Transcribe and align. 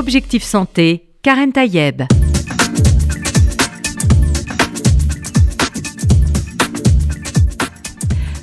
Objectif 0.00 0.42
Santé, 0.42 1.10
Karen 1.20 1.52
Tayeb. 1.52 2.04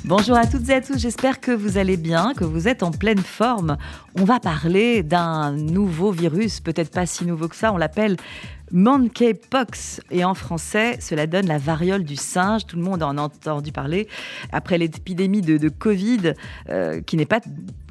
Bonjour 0.04 0.36
à 0.36 0.46
toutes 0.46 0.68
et 0.68 0.74
à 0.74 0.80
tous, 0.80 0.98
j'espère 0.98 1.40
que 1.40 1.50
vous 1.50 1.76
allez 1.76 1.96
bien, 1.96 2.32
que 2.36 2.44
vous 2.44 2.68
êtes 2.68 2.84
en 2.84 2.92
pleine 2.92 3.18
forme. 3.18 3.76
On 4.16 4.22
va 4.24 4.38
parler 4.38 5.02
d'un 5.02 5.50
nouveau 5.50 6.12
virus, 6.12 6.60
peut-être 6.60 6.92
pas 6.92 7.06
si 7.06 7.24
nouveau 7.26 7.48
que 7.48 7.56
ça, 7.56 7.72
on 7.72 7.76
l'appelle 7.76 8.16
monkeypox. 8.70 10.00
Et 10.12 10.24
en 10.24 10.34
français, 10.34 10.98
cela 11.00 11.26
donne 11.26 11.46
la 11.46 11.58
variole 11.58 12.04
du 12.04 12.14
singe. 12.14 12.66
Tout 12.66 12.76
le 12.76 12.82
monde 12.82 13.02
en 13.02 13.18
a 13.18 13.22
entendu 13.22 13.72
parler 13.72 14.06
après 14.52 14.78
l'épidémie 14.78 15.42
de, 15.42 15.68
Covid, 15.68 16.34
euh, 16.68 17.00
qui 17.00 17.16
n'est 17.16 17.26
pas 17.26 17.40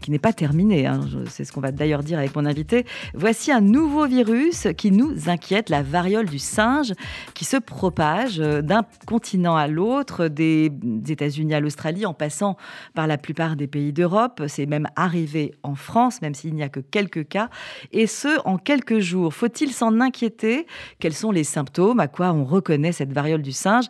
qui 0.02 0.12
n'est 0.12 0.20
pas 0.20 0.34
terminée. 0.34 0.86
Hein. 0.86 1.02
C'est 1.28 1.46
ce 1.46 1.52
qu'on 1.52 1.62
va 1.62 1.72
d'ailleurs 1.72 2.04
dire 2.04 2.20
avec 2.20 2.36
mon 2.36 2.46
invité. 2.46 2.86
Voici 3.14 3.52
un 3.52 3.62
nouveau 3.62 4.08
virus 4.08 4.68
qui 4.78 4.92
nous 4.92 5.30
inquiète, 5.30 5.70
la 5.70 5.82
variole 5.82 6.28
du 6.28 6.40
singe, 6.40 6.94
qui 7.34 7.46
se 7.46 7.58
propage 7.58 8.40
euh, 8.40 8.62
d'un 8.62 8.84
continent 9.06 9.56
à 9.56 9.68
l'autre, 9.68 10.28
des 10.28 10.72
États-Unis 11.08 11.54
à 11.54 11.60
l'Australie, 11.60 12.06
en 12.06 12.14
passant 12.14 12.58
par 12.94 13.08
la 13.08 13.18
plupart 13.18 13.56
des 13.56 13.68
pays 13.68 13.94
d'Europe. 13.94 14.44
C'est 14.48 14.66
même 14.66 14.88
arrivé 14.96 15.54
en 15.64 15.76
France, 15.76 16.22
même 16.22 16.34
s'il 16.34 16.54
n'y 16.54 16.64
a 16.64 16.70
que 16.70 16.80
quelques 16.80 17.28
cas, 17.28 17.50
et 17.92 18.08
ce, 18.08 18.40
en 18.46 18.58
quelques 18.58 19.00
jours. 19.00 19.34
Faut-il 19.34 19.72
s'en 19.72 20.00
inquiéter? 20.00 20.68
Quels 21.00 21.14
sont 21.14 21.32
les 21.32 21.44
symptômes? 21.44 22.00
À 22.00 22.08
quoi 22.08 22.32
on 22.34 22.44
reconnaît 22.44 22.92
cette 22.92 23.14
variole 23.14 23.42
du 23.42 23.52
singe? 23.52 23.86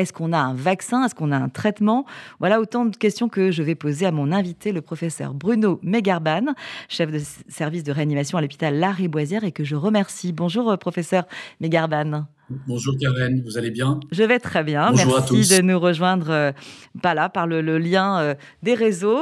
Est-ce 0.00 0.12
qu'on 0.12 0.32
a 0.32 0.38
un 0.38 0.54
vaccin? 0.54 1.04
Est-ce 1.04 1.14
qu'on 1.14 1.32
a 1.32 1.36
un 1.36 1.48
traitement? 1.48 2.04
Voilà 2.38 2.60
autant 2.60 2.86
de 2.86 2.96
questions 2.96 3.28
que 3.28 3.50
je 3.50 3.62
vais 3.62 3.74
poser 3.74 4.06
à 4.06 4.12
mon 4.12 4.32
invité, 4.32 4.72
le 4.72 4.80
professeur 4.80 5.34
Bruno 5.34 5.78
Megarban, 5.82 6.54
chef 6.88 7.10
de 7.10 7.20
service 7.48 7.84
de 7.84 7.92
réanimation 7.92 8.38
à 8.38 8.40
l'hôpital 8.40 8.78
Lariboisière 8.78 9.44
et 9.44 9.52
que 9.52 9.64
je 9.64 9.76
remercie. 9.76 10.32
Bonjour, 10.32 10.70
euh, 10.70 10.76
professeur 10.76 11.26
Megarban. 11.60 12.24
Bonjour 12.66 12.94
Karen, 13.00 13.42
vous 13.44 13.58
allez 13.58 13.70
bien? 13.70 14.00
Je 14.10 14.24
vais 14.24 14.40
très 14.40 14.64
bien. 14.64 14.90
merci 14.92 15.56
de 15.56 15.62
nous 15.62 15.78
rejoindre 15.78 16.30
euh, 16.30 16.52
là, 17.04 17.28
par 17.28 17.46
le, 17.46 17.60
lien 17.78 18.18
euh, 18.18 18.34
des 18.64 18.74
réseaux. 18.74 19.20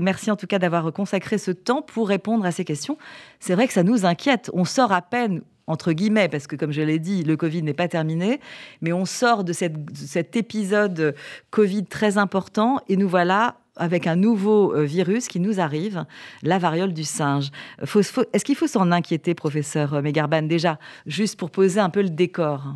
Merci 0.00 0.30
en 0.30 0.36
tout 0.36 0.46
cas 0.46 0.60
d'avoir 0.60 0.92
consacré 0.92 1.38
ce 1.38 1.50
temps 1.50 1.82
pour 1.82 2.06
répondre 2.06 2.44
à 2.44 2.52
ces 2.52 2.64
questions. 2.64 2.98
C'est 3.40 3.54
vrai 3.54 3.66
que 3.66 3.72
ça 3.72 3.82
nous 3.82 4.06
inquiète. 4.06 4.48
On 4.54 4.64
sort 4.64 4.92
à 4.92 5.02
peine 5.02 5.42
entre 5.72 5.92
guillemets, 5.92 6.28
parce 6.28 6.46
que 6.46 6.56
comme 6.56 6.72
je 6.72 6.82
l'ai 6.82 6.98
dit, 6.98 7.24
le 7.24 7.36
Covid 7.36 7.62
n'est 7.62 7.74
pas 7.74 7.88
terminé, 7.88 8.40
mais 8.80 8.92
on 8.92 9.04
sort 9.04 9.42
de, 9.42 9.52
cet 9.52 10.36
épisode 10.36 11.14
Covid 11.50 11.84
très 11.84 12.18
important 12.18 12.78
et 12.88 12.96
nous 12.96 13.08
voilà 13.08 13.56
avec 13.76 14.06
un 14.06 14.16
nouveau 14.16 14.74
euh, 14.74 14.84
virus 14.84 15.28
qui 15.28 15.40
nous 15.40 15.58
arrive, 15.58 16.04
la 16.42 16.58
variole 16.58 16.92
du 16.92 17.04
singe. 17.04 17.50
Est-ce 17.80 18.44
qu'il 18.44 18.54
faut 18.54 18.66
s'en 18.66 18.92
inquiéter, 18.92 19.34
professeur 19.34 20.02
Megarban, 20.02 20.42
déjà, 20.42 20.78
juste 21.06 21.38
pour 21.38 21.50
poser 21.50 21.80
un 21.80 21.88
peu 21.88 22.02
le 22.02 22.10
décor? 22.10 22.72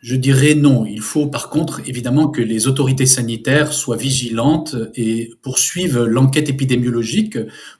Je 0.00 0.14
dirais 0.14 0.54
non. 0.54 0.86
Il 0.86 1.00
faut 1.00 1.26
par 1.26 1.50
contre 1.50 1.80
évidemment 1.88 2.28
que 2.28 2.40
les 2.40 2.68
autorités 2.68 3.06
sanitaires 3.06 3.72
soient 3.72 3.96
vigilantes 3.96 4.76
et 4.94 5.30
poursuivent 5.42 6.04
l'enquête 6.04 6.48
épidémiologique 6.48 7.36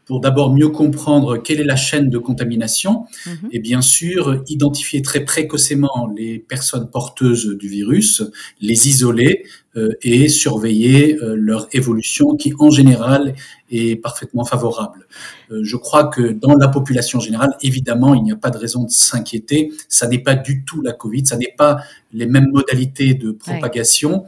pour 0.09 0.21
d'abord 0.21 0.53
mieux 0.53 0.71
comprendre 0.71 1.37
quelle 1.37 1.61
est 1.61 1.65
la 1.65 1.77
chaîne 1.77 2.09
de 2.09 2.19
contamination 2.19 3.05
mhm. 3.27 3.51
et 3.53 3.59
bien 3.59 3.83
sûr 3.83 4.43
identifier 4.49 5.03
très 5.03 5.21
précocement 5.25 6.11
les 6.17 6.39
personnes 6.39 6.89
porteuses 6.91 7.47
du 7.47 7.69
virus, 7.69 8.23
les 8.63 8.89
isoler 8.89 9.45
euh, 9.77 9.93
et 10.01 10.31
surveiller 10.31 11.23
euh, 11.23 11.35
leur 11.37 11.69
évolution 11.73 12.37
qui 12.37 12.55
en 12.59 12.71
général 12.71 13.35
est 13.71 13.97
parfaitement 13.97 14.47
favorable. 14.47 15.07
Euh, 15.51 15.61
je 15.63 15.77
crois 15.77 16.09
que 16.09 16.33
dans 16.33 16.55
la 16.55 16.69
population 16.69 17.21
générale, 17.21 17.55
évidemment, 17.61 18.15
il 18.15 18.23
n'y 18.23 18.33
a 18.33 18.37
pas 18.37 18.49
de 18.49 18.57
raison 18.57 18.85
de 18.85 18.91
s'inquiéter. 18.91 19.71
Ça 19.91 20.09
n'est 20.09 20.23
pas 20.23 20.37
du 20.37 20.65
tout 20.65 20.81
la 20.81 20.95
Covid, 20.95 21.27
ça 21.27 21.37
n'est 21.37 21.55
pas 21.55 21.83
les 22.15 22.27
mêmes 22.27 22.51
modalités 22.51 23.13
de 23.13 23.31
propagation. 23.31 24.25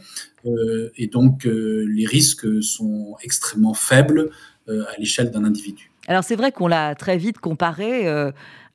et 0.97 1.07
donc, 1.07 1.45
les 1.45 2.07
risques 2.07 2.63
sont 2.63 3.17
extrêmement 3.23 3.75
faibles 3.75 4.31
à 4.71 4.99
l'échelle 4.99 5.31
d'un 5.31 5.45
individu. 5.45 5.91
Alors, 6.07 6.25
c'est 6.25 6.37
vrai 6.37 6.53
qu'on 6.53 6.67
l'a 6.67 6.95
très 6.95 7.17
vite 7.17 7.39
comparé. 7.39 8.07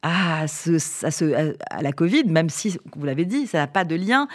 À, 0.06 0.46
à, 0.46 1.82
la 1.82 1.92
Covid, 1.92 2.26
même 2.26 2.50
si, 2.50 2.78
vous 2.96 3.06
l'avez 3.06 3.26
dit, 3.26 3.48
ça 3.48 3.58
n'a 3.58 3.68
pas 3.68 3.84
de 3.84 3.96
lien. 3.96 4.28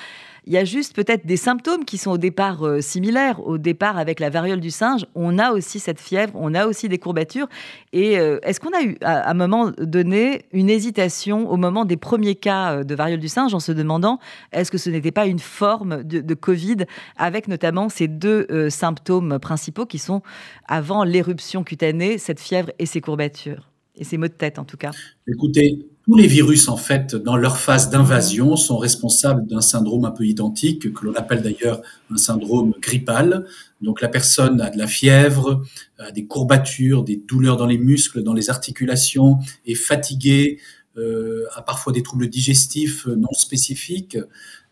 Il 0.46 0.52
y 0.52 0.56
a 0.56 0.64
juste 0.64 0.96
peut-être 0.96 1.26
des 1.26 1.36
symptômes 1.36 1.84
qui 1.84 1.96
sont 1.96 2.10
au 2.10 2.18
départ 2.18 2.66
euh, 2.66 2.80
similaires. 2.80 3.46
Au 3.46 3.56
départ, 3.56 3.98
avec 3.98 4.18
la 4.18 4.30
variole 4.30 4.58
du 4.58 4.70
singe, 4.70 5.06
on 5.14 5.38
a 5.38 5.52
aussi 5.52 5.78
cette 5.78 6.00
fièvre, 6.00 6.32
on 6.34 6.54
a 6.54 6.66
aussi 6.66 6.88
des 6.88 6.98
courbatures. 6.98 7.46
Et 7.92 8.18
euh, 8.18 8.40
est-ce 8.42 8.58
qu'on 8.58 8.72
a 8.72 8.82
eu, 8.82 8.96
à, 9.02 9.30
un 9.30 9.34
moment 9.34 9.70
donné, 9.78 10.46
une 10.52 10.70
hésitation 10.70 11.48
au 11.48 11.56
moment 11.56 11.84
des 11.84 11.98
premiers 11.98 12.34
cas 12.34 12.72
euh, 12.72 12.84
de 12.84 12.94
variole 12.96 13.20
du 13.20 13.28
singe 13.28 13.54
en 13.54 13.60
se 13.60 13.70
demandant 13.70 14.18
est-ce 14.50 14.72
que 14.72 14.78
ce 14.78 14.90
n'était 14.90 15.12
pas 15.12 15.26
une 15.26 15.38
forme 15.38 16.02
de, 16.02 16.34
Covid 16.34 16.78
avec 17.16 17.46
notamment 17.48 17.88
ces 17.88 18.08
deux 18.08 18.70
symptômes 18.70 19.38
principaux 19.38 19.84
qui 19.84 19.98
sont 19.98 20.22
avant 20.66 21.04
l'éruption 21.04 21.64
cutanée, 21.64 22.18
cette 22.18 22.40
fièvre 22.40 22.70
et 22.78 22.86
ces 22.86 23.00
courbatures? 23.00 23.69
Et 23.96 24.04
ces 24.04 24.16
maux 24.16 24.28
de 24.28 24.32
tête 24.32 24.58
en 24.58 24.64
tout 24.64 24.76
cas 24.76 24.92
Écoutez, 25.26 25.86
tous 26.10 26.16
les 26.16 26.26
virus, 26.26 26.68
en 26.68 26.76
fait, 26.76 27.14
dans 27.14 27.36
leur 27.36 27.56
phase 27.56 27.90
d'invasion, 27.90 28.56
sont 28.56 28.78
responsables 28.78 29.46
d'un 29.46 29.60
syndrome 29.60 30.04
un 30.04 30.10
peu 30.10 30.24
identique, 30.26 30.92
que 30.92 31.04
l'on 31.04 31.14
appelle 31.14 31.42
d'ailleurs 31.42 31.82
un 32.10 32.16
syndrome 32.16 32.72
grippal. 32.80 33.46
Donc 33.80 34.00
la 34.00 34.08
personne 34.08 34.60
a 34.60 34.70
de 34.70 34.78
la 34.78 34.88
fièvre, 34.88 35.62
a 35.98 36.10
des 36.10 36.26
courbatures, 36.26 37.04
des 37.04 37.16
douleurs 37.16 37.56
dans 37.56 37.66
les 37.66 37.78
muscles, 37.78 38.22
dans 38.22 38.32
les 38.32 38.50
articulations, 38.50 39.38
est 39.66 39.74
fatiguée, 39.74 40.58
euh, 40.96 41.44
a 41.54 41.62
parfois 41.62 41.92
des 41.92 42.02
troubles 42.02 42.28
digestifs 42.28 43.06
non 43.06 43.32
spécifiques. 43.32 44.18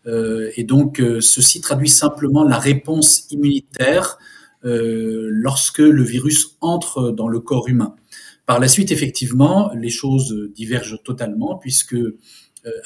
Euh, 0.07 0.51
et 0.57 0.63
donc 0.63 0.99
euh, 0.99 1.21
ceci 1.21 1.61
traduit 1.61 1.89
simplement 1.89 2.43
la 2.43 2.57
réponse 2.57 3.27
immunitaire 3.31 4.17
lorsque 4.61 5.79
le 5.79 6.03
virus 6.03 6.57
entre 6.59 7.11
dans 7.11 7.29
le 7.29 7.39
corps 7.39 7.69
humain. 7.69 7.95
Par 8.49 8.59
la 8.59 8.67
suite, 8.67 8.91
effectivement, 8.91 9.71
les 9.75 9.91
choses 9.91 10.49
divergent 10.55 10.99
totalement 11.03 11.59
puisque 11.59 11.93
euh, 11.93 12.15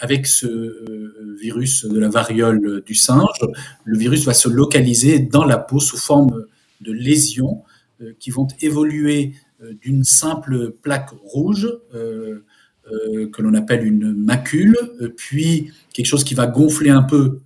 avec 0.02 0.28
ce 0.28 0.46
euh, 0.46 1.38
virus 1.40 1.86
de 1.86 1.98
la 1.98 2.10
variole 2.10 2.84
du 2.86 2.96
singe, 2.96 3.40
le 3.86 3.98
virus 3.98 4.26
va 4.26 4.34
se 4.34 4.50
localiser 4.50 5.20
dans 5.20 5.46
la 5.46 5.58
peau 5.58 5.80
sous 5.80 5.96
forme 5.96 6.48
de 6.82 6.92
lésions 6.92 7.64
euh, 8.02 8.12
qui 8.20 8.30
vont 8.30 8.50
évoluer 8.60 9.36
d'une 9.82 10.04
simple 10.04 10.72
plaque 10.82 11.12
rouge 11.24 11.70
que 11.94 13.42
l'on 13.42 13.54
appelle 13.54 13.88
une 13.88 14.12
macule, 14.12 14.76
puis 15.16 15.72
quelque 15.94 16.08
chose 16.08 16.26
qui 16.26 16.34
va 16.34 16.48
gonfler 16.48 16.90
un 16.90 17.04
peu, 17.04 17.40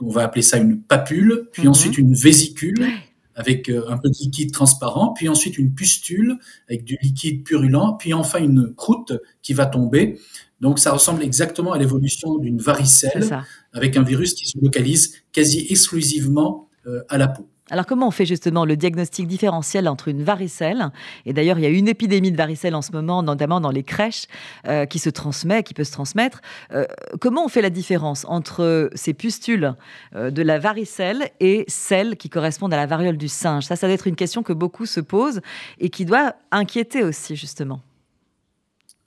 on 0.00 0.10
va 0.10 0.24
appeler 0.24 0.42
ça 0.42 0.56
une 0.56 0.82
papule, 0.82 1.46
puis 1.52 1.62
mhm. 1.62 1.68
ensuite 1.68 1.98
une 1.98 2.14
vésicule, 2.14 2.84
avec 3.38 3.70
euh, 3.70 3.84
un 3.88 3.96
peu 3.96 4.10
de 4.10 4.14
liquide 4.18 4.52
transparent, 4.52 5.12
puis 5.14 5.28
ensuite 5.28 5.56
une 5.56 5.72
pustule 5.72 6.36
avec 6.68 6.84
du 6.84 6.98
liquide 7.00 7.44
purulent, 7.44 7.96
puis 7.98 8.12
enfin 8.12 8.40
une 8.40 8.74
croûte 8.74 9.12
qui 9.42 9.54
va 9.54 9.64
tomber. 9.64 10.18
Donc 10.60 10.80
ça 10.80 10.92
ressemble 10.92 11.22
exactement 11.22 11.72
à 11.72 11.78
l'évolution 11.78 12.36
d'une 12.38 12.60
varicelle 12.60 13.28
avec 13.72 13.96
un 13.96 14.02
virus 14.02 14.34
qui 14.34 14.46
se 14.46 14.58
localise 14.60 15.14
quasi 15.32 15.66
exclusivement 15.70 16.68
euh, 16.86 17.02
à 17.08 17.16
la 17.16 17.28
peau. 17.28 17.48
Alors 17.70 17.84
comment 17.84 18.08
on 18.08 18.10
fait 18.10 18.24
justement 18.24 18.64
le 18.64 18.76
diagnostic 18.76 19.26
différentiel 19.26 19.88
entre 19.88 20.08
une 20.08 20.22
varicelle 20.22 20.90
et 21.26 21.32
d'ailleurs 21.32 21.58
il 21.58 21.62
y 21.62 21.66
a 21.66 21.70
une 21.70 21.88
épidémie 21.88 22.32
de 22.32 22.36
varicelle 22.36 22.74
en 22.74 22.82
ce 22.82 22.92
moment, 22.92 23.22
notamment 23.22 23.60
dans 23.60 23.70
les 23.70 23.82
crèches, 23.82 24.26
euh, 24.66 24.86
qui 24.86 24.98
se 24.98 25.10
transmet, 25.10 25.62
qui 25.62 25.74
peut 25.74 25.84
se 25.84 25.92
transmettre. 25.92 26.40
Euh, 26.72 26.86
comment 27.20 27.44
on 27.44 27.48
fait 27.48 27.60
la 27.60 27.70
différence 27.70 28.24
entre 28.26 28.90
ces 28.94 29.12
pustules 29.12 29.74
euh, 30.14 30.30
de 30.30 30.42
la 30.42 30.58
varicelle 30.58 31.30
et 31.40 31.64
celles 31.68 32.16
qui 32.16 32.30
correspondent 32.30 32.72
à 32.72 32.76
la 32.76 32.86
variole 32.86 33.18
du 33.18 33.28
singe? 33.28 33.64
Ça, 33.64 33.76
ça 33.76 33.86
doit 33.86 33.94
être 33.94 34.06
une 34.06 34.16
question 34.16 34.42
que 34.42 34.52
beaucoup 34.54 34.86
se 34.86 35.00
posent 35.00 35.40
et 35.78 35.90
qui 35.90 36.04
doit 36.06 36.34
inquiéter 36.50 37.04
aussi 37.04 37.36
justement. 37.36 37.80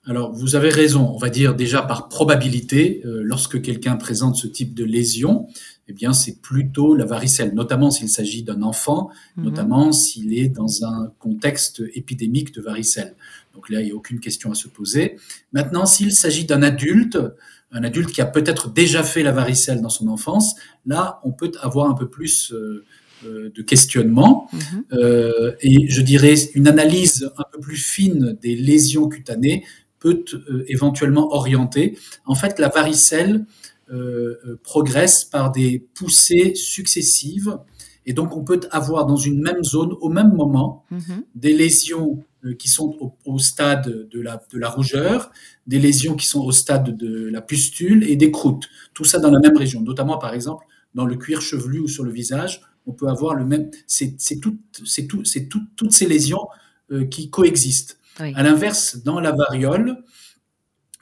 Alors, 0.04 0.32
vous 0.32 0.56
avez 0.56 0.68
raison. 0.68 1.12
On 1.14 1.18
va 1.18 1.30
dire 1.30 1.54
déjà 1.54 1.80
par 1.80 2.08
probabilité, 2.08 3.02
lorsque 3.04 3.62
quelqu'un 3.62 3.94
présente 3.94 4.34
ce 4.34 4.48
type 4.48 4.74
de 4.74 4.82
lésion, 4.82 5.46
eh 5.88 5.92
bien, 5.92 6.12
c'est 6.12 6.40
plutôt 6.40 6.94
la 6.94 7.04
varicelle, 7.04 7.54
notamment 7.54 7.90
s'il 7.90 8.08
s'agit 8.08 8.42
d'un 8.42 8.62
enfant, 8.62 9.10
mhm. 9.36 9.44
notamment 9.44 9.92
s'il 9.92 10.36
est 10.38 10.48
dans 10.48 10.84
un 10.84 11.12
contexte 11.18 11.82
épidémique 11.94 12.54
de 12.54 12.60
varicelle. 12.60 13.14
Donc 13.54 13.68
là, 13.68 13.80
il 13.80 13.86
n'y 13.86 13.90
a 13.90 13.94
aucune 13.94 14.20
question 14.20 14.50
à 14.50 14.54
se 14.54 14.68
poser. 14.68 15.16
Maintenant, 15.52 15.84
s'il 15.86 16.12
s'agit 16.12 16.44
d'un 16.44 16.62
adulte, 16.62 17.18
un 17.72 17.84
adulte 17.84 18.12
qui 18.12 18.20
a 18.20 18.26
peut-être 18.26 18.70
déjà 18.70 19.02
fait 19.02 19.22
la 19.22 19.32
varicelle 19.32 19.80
dans 19.80 19.88
son 19.88 20.08
enfance, 20.08 20.54
là, 20.86 21.20
on 21.24 21.32
peut 21.32 21.52
avoir 21.60 21.88
un 21.88 21.94
peu 21.94 22.08
plus 22.08 22.52
euh, 22.52 22.84
euh, 23.24 23.50
de 23.54 23.62
questionnement. 23.62 24.48
Mhm. 24.52 24.84
Euh, 24.92 25.52
et 25.60 25.88
je 25.88 26.00
dirais 26.00 26.34
une 26.54 26.68
analyse 26.68 27.30
un 27.36 27.44
peu 27.52 27.60
plus 27.60 27.76
fine 27.76 28.36
des 28.40 28.56
lésions 28.56 29.08
cutanées 29.08 29.64
peut 29.98 30.24
éventuellement 30.66 31.32
orienter. 31.32 31.96
En 32.24 32.34
fait, 32.34 32.58
la 32.58 32.68
varicelle, 32.68 33.46
progresse 34.62 35.24
par 35.24 35.52
des 35.52 35.86
poussées 35.94 36.54
successives. 36.54 37.58
Et 38.06 38.12
donc, 38.12 38.36
on 38.36 38.42
peut 38.42 38.60
avoir 38.70 39.06
dans 39.06 39.16
une 39.16 39.40
même 39.40 39.62
zone, 39.62 39.92
au 40.00 40.08
même 40.08 40.32
moment, 40.32 40.84
mhm. 40.90 41.24
des 41.34 41.52
lésions 41.52 42.24
qui 42.58 42.68
sont 42.68 43.14
au, 43.24 43.38
stade 43.38 44.08
de 44.08 44.20
la, 44.20 44.42
de 44.52 44.58
la 44.58 44.68
rougeur, 44.68 45.30
des 45.66 45.78
lésions 45.78 46.16
qui 46.16 46.26
sont 46.26 46.40
au 46.40 46.50
stade 46.50 46.96
de 46.96 47.28
la 47.28 47.40
pustule 47.40 48.02
et 48.04 48.16
des 48.16 48.32
croûtes. 48.32 48.68
Tout 48.94 49.04
ça 49.04 49.20
dans 49.20 49.30
la 49.30 49.38
même 49.38 49.56
région, 49.56 49.80
notamment 49.80 50.18
par 50.18 50.34
exemple 50.34 50.66
dans 50.94 51.04
le 51.04 51.14
cuir 51.16 51.40
chevelu 51.40 51.78
ou 51.78 51.88
sur 51.88 52.04
le 52.04 52.10
visage, 52.10 52.62
on 52.86 52.92
peut 52.92 53.08
avoir 53.08 53.34
le 53.34 53.44
même. 53.44 53.70
C'est 53.86 54.16
tout, 54.40 54.58
c'est 54.84 55.06
tout, 55.06 55.24
c'est 55.24 55.48
toutes 55.48 55.92
ces 55.92 56.06
lésions 56.06 56.48
qui 57.10 57.30
coexistent. 57.30 57.98
À 58.18 58.42
l'inverse, 58.42 58.98
dans 59.02 59.20
la 59.20 59.32
variole, 59.32 60.02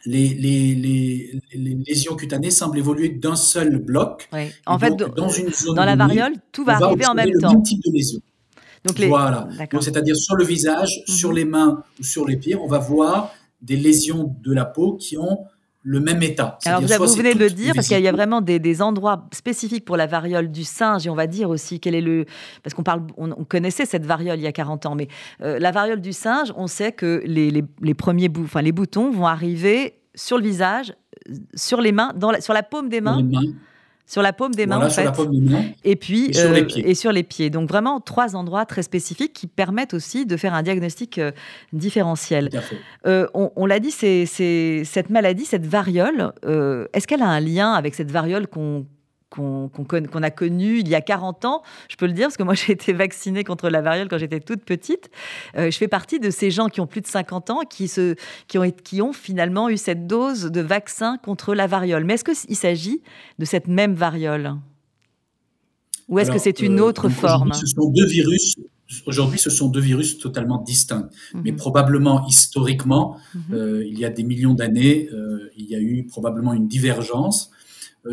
les, 0.07 0.35
les, 0.35 1.41
lésions 1.87 2.17
cutanées 2.17 2.51
semblent 2.51 2.79
évoluer 2.79 3.11
d'un 3.11 3.37
seul 3.37 3.79
bloc. 3.79 4.29
En 4.67 4.79
fait, 4.79 4.97
dans, 4.97 5.29
une 5.29 5.53
zone 5.53 5.77
dans 5.77 5.85
la 5.85 5.97
variole, 5.97 6.35
tout 6.53 6.65
va 6.65 6.77
arriver 6.77 7.07
en 7.07 7.15
même 7.15 7.33
temps. 7.41 7.53
Même 7.53 7.63
type 7.63 7.83
de 7.85 7.93
lésion. 7.93 8.21
Donc 8.85 8.99
Voilà. 9.01 9.49
c'est-à-dire 9.81 10.17
sur 10.17 10.37
le 10.37 10.45
visage, 10.45 11.03
mhm. 11.07 11.15
sur 11.15 11.33
les 11.33 11.45
mains 11.45 11.83
ou 11.99 12.03
sur 12.03 12.27
les 12.27 12.37
pieds, 12.37 12.57
on 12.57 12.67
va 12.67 12.79
voir 12.79 13.33
des 13.61 13.77
lésions 13.77 14.35
de 14.43 14.53
la 14.55 14.65
peau 14.65 14.95
qui 14.95 15.19
ont 15.19 15.45
le 15.83 16.01
même 16.01 16.23
état. 16.23 16.59
Alors 16.67 16.83
vous, 16.83 16.89
vous 16.89 17.17
venez 17.17 17.35
de 17.35 17.39
le 17.39 17.51
dire, 17.51 17.73
parce 17.75 17.89
qu'il 17.89 18.01
y 18.01 18.09
a 18.09 18.13
vraiment 18.13 18.41
des, 18.41 18.83
endroits 18.83 19.27
spécifiques 19.33 19.85
pour 19.85 19.97
la 19.97 20.07
variole 20.07 20.51
du 20.51 20.65
singe, 20.65 21.07
et 21.07 21.11
on 21.11 21.15
va 21.15 21.27
dire 21.27 21.49
aussi 21.49 21.81
quel 21.81 21.95
est 21.95 22.01
le... 22.01 22.27
Parce 22.63 22.75
qu'on 22.75 22.83
parle, 22.83 23.03
on, 23.17 23.45
connaissait 23.45 23.87
cette 23.87 24.05
variole 24.05 24.39
il 24.39 24.43
y 24.43 24.47
a 24.47 24.53
40 24.53 24.87
ans, 24.87 24.95
mais 24.95 25.09
euh, 25.43 25.59
la 25.59 25.71
variole 25.71 26.01
du 26.01 26.13
singe, 26.13 26.53
on 26.57 26.67
sait 26.67 26.93
que 26.93 27.23
les, 27.25 27.51
les, 27.51 27.95
premiers 27.95 28.29
bouts, 28.29 28.45
enfin 28.45 28.63
les 28.63 28.73
boutons 28.73 29.11
vont 29.11 29.27
arriver 29.27 30.01
sur 30.15 30.37
le 30.37 30.45
visage, 30.45 30.93
euh, 31.29 31.35
sur 31.55 31.81
les 31.81 31.93
mains, 31.93 32.13
dans 32.15 32.39
sur 32.41 32.55
la 32.55 32.63
paume 32.63 32.89
des 32.89 33.01
mains 33.01 33.23
sur 34.11 34.23
la 34.23 34.33
paume 34.33 34.53
des 34.57 34.67
mains, 34.67 34.85
en 34.85 34.91
fait. 34.91 35.09
Et 35.85 35.95
puis, 35.95 36.31
et 36.31 36.33
sur, 36.33 36.51
les 36.51 36.63
euh, 36.63 36.65
pieds. 36.65 36.91
et 36.91 36.95
sur 36.97 37.13
les 37.13 37.23
pieds. 37.23 37.49
Donc, 37.49 37.69
vraiment, 37.69 38.01
trois 38.01 38.35
endroits 38.35 38.67
très 38.67 38.83
spécifiques 38.83 39.33
qui 39.33 39.47
permettent 39.47 39.95
aussi 39.95 40.27
de 40.27 40.37
faire 40.37 40.53
un 40.53 40.65
diagnostic 40.65 41.19
euh, 41.19 41.31
différentiel. 41.73 42.51
Euh, 43.07 43.29
on, 43.35 43.67
l'a 43.67 43.79
dit, 43.79 43.93
c'est 43.93 44.27
cette 44.85 45.11
maladie, 45.11 45.45
cette 45.45 45.65
variole, 45.65 46.33
est-ce 46.43 47.07
qu'elle 47.07 47.23
a 47.23 47.29
un 47.29 47.39
lien 47.39 47.73
avec 47.73 47.95
cette 47.95 48.11
variole 48.11 48.49
qu'on 48.49 48.85
qu'on 49.31 50.23
a 50.23 50.31
connu 50.31 50.81
il 50.81 50.89
y 50.89 50.95
a 50.95 51.01
40 51.01 51.45
ans. 51.45 51.63
Je 51.89 51.97
peux 51.97 52.07
le 52.07 52.13
dire 52.13 52.27
parce 52.27 52.37
que 52.37 52.43
moi 52.43 52.55
j'ai 52.67 52.73
été 52.73 52.93
vaccinée 52.93 53.45
contre 53.45 53.69
la 53.69 53.81
variole 53.81 54.09
quand 54.09 54.19
j'étais 54.19 54.41
toute 54.41 54.65
petite. 54.65 55.11
Euh, 55.57 55.71
je 55.71 55.77
fais 55.77 55.89
partie 55.89 56.19
de 56.19 56.31
ces 56.31 56.51
gens 56.51 56.69
qui 56.69 56.81
ont 56.81 56.87
plus 56.87 57.01
de 57.01 57.07
50 57.07 57.51
ans 57.51 57.61
qui, 57.69 57.89
se, 57.89 58.17
qui, 58.49 58.59
ont, 58.59 58.71
qui 58.71 59.01
ont 59.01 59.13
finalement 59.13 59.69
eu 59.69 59.77
cette 59.77 60.07
dose 60.07 60.45
de 60.45 60.61
vaccin 60.61 61.17
contre 61.19 61.55
la 61.55 61.67
variole. 61.67 62.05
Mais 62.05 62.15
est-ce 62.15 62.25
qu'il 62.25 62.57
s'agit 62.57 63.03
de 63.39 63.45
cette 63.45 63.69
même 63.69 63.95
variole? 63.95 64.57
Ou 66.09 66.19
est-ce 66.19 66.33
que 66.33 66.39
c'est 66.39 66.61
une 66.61 66.81
euh, 66.81 66.85
autre 66.85 67.09
forme? 67.09 67.53
Ce 67.53 67.67
sont 67.67 67.89
deux 67.91 68.07
virus. 68.07 68.57
Aujourd'hui, 69.07 69.39
ce 69.39 69.51
sont 69.51 69.69
deux 69.69 69.81
virus 69.81 70.19
totalement 70.19 70.59
distincts. 70.59 71.09
Mhm. 71.35 71.43
Mais 71.45 71.53
probablement, 71.53 72.27
historiquement, 72.27 73.17
mhm. 73.33 73.43
euh, 73.53 73.87
il 73.87 73.97
y 73.97 74.05
a 74.05 74.11
des 74.11 74.25
millions 74.25 74.55
d'années, 74.55 75.09
il 75.57 75.67
y 75.67 75.77
a 75.77 75.79
eu 75.79 76.05
probablement 76.07 76.53
une 76.53 76.67
divergence 76.67 77.53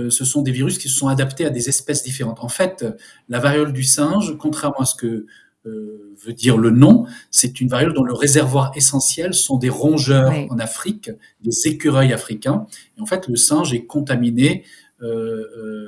ce 0.09 0.25
sont 0.25 0.41
des 0.41 0.51
virus 0.51 0.77
qui 0.77 0.89
se 0.89 0.95
sont 0.95 1.07
adaptés 1.07 1.45
à 1.45 1.49
des 1.49 1.69
espèces 1.69 2.03
différentes. 2.03 2.39
En 2.41 2.49
fait, 2.49 2.85
la 3.29 3.39
variole 3.39 3.73
du 3.73 3.83
singe, 3.83 4.35
contrairement 4.37 4.79
à 4.79 4.85
ce 4.85 4.95
que 4.95 5.25
euh, 5.67 6.15
veut 6.25 6.33
dire 6.33 6.57
le 6.57 6.71
nom, 6.71 7.05
c'est 7.29 7.61
une 7.61 7.67
variole 7.67 7.93
dont 7.93 8.03
le 8.03 8.13
réservoir 8.13 8.71
essentiel 8.75 9.33
sont 9.33 9.57
des 9.57 9.69
rongeurs 9.69 10.33
en 10.49 10.57
Afrique, 10.57 11.11
des 11.41 11.67
écureuils 11.67 12.11
africains. 12.11 12.65
Et 12.97 13.01
en 13.01 13.05
fait, 13.05 13.27
le 13.27 13.35
singe 13.35 13.73
est 13.73 13.85
contaminé 13.85 14.63
euh, 15.03 15.85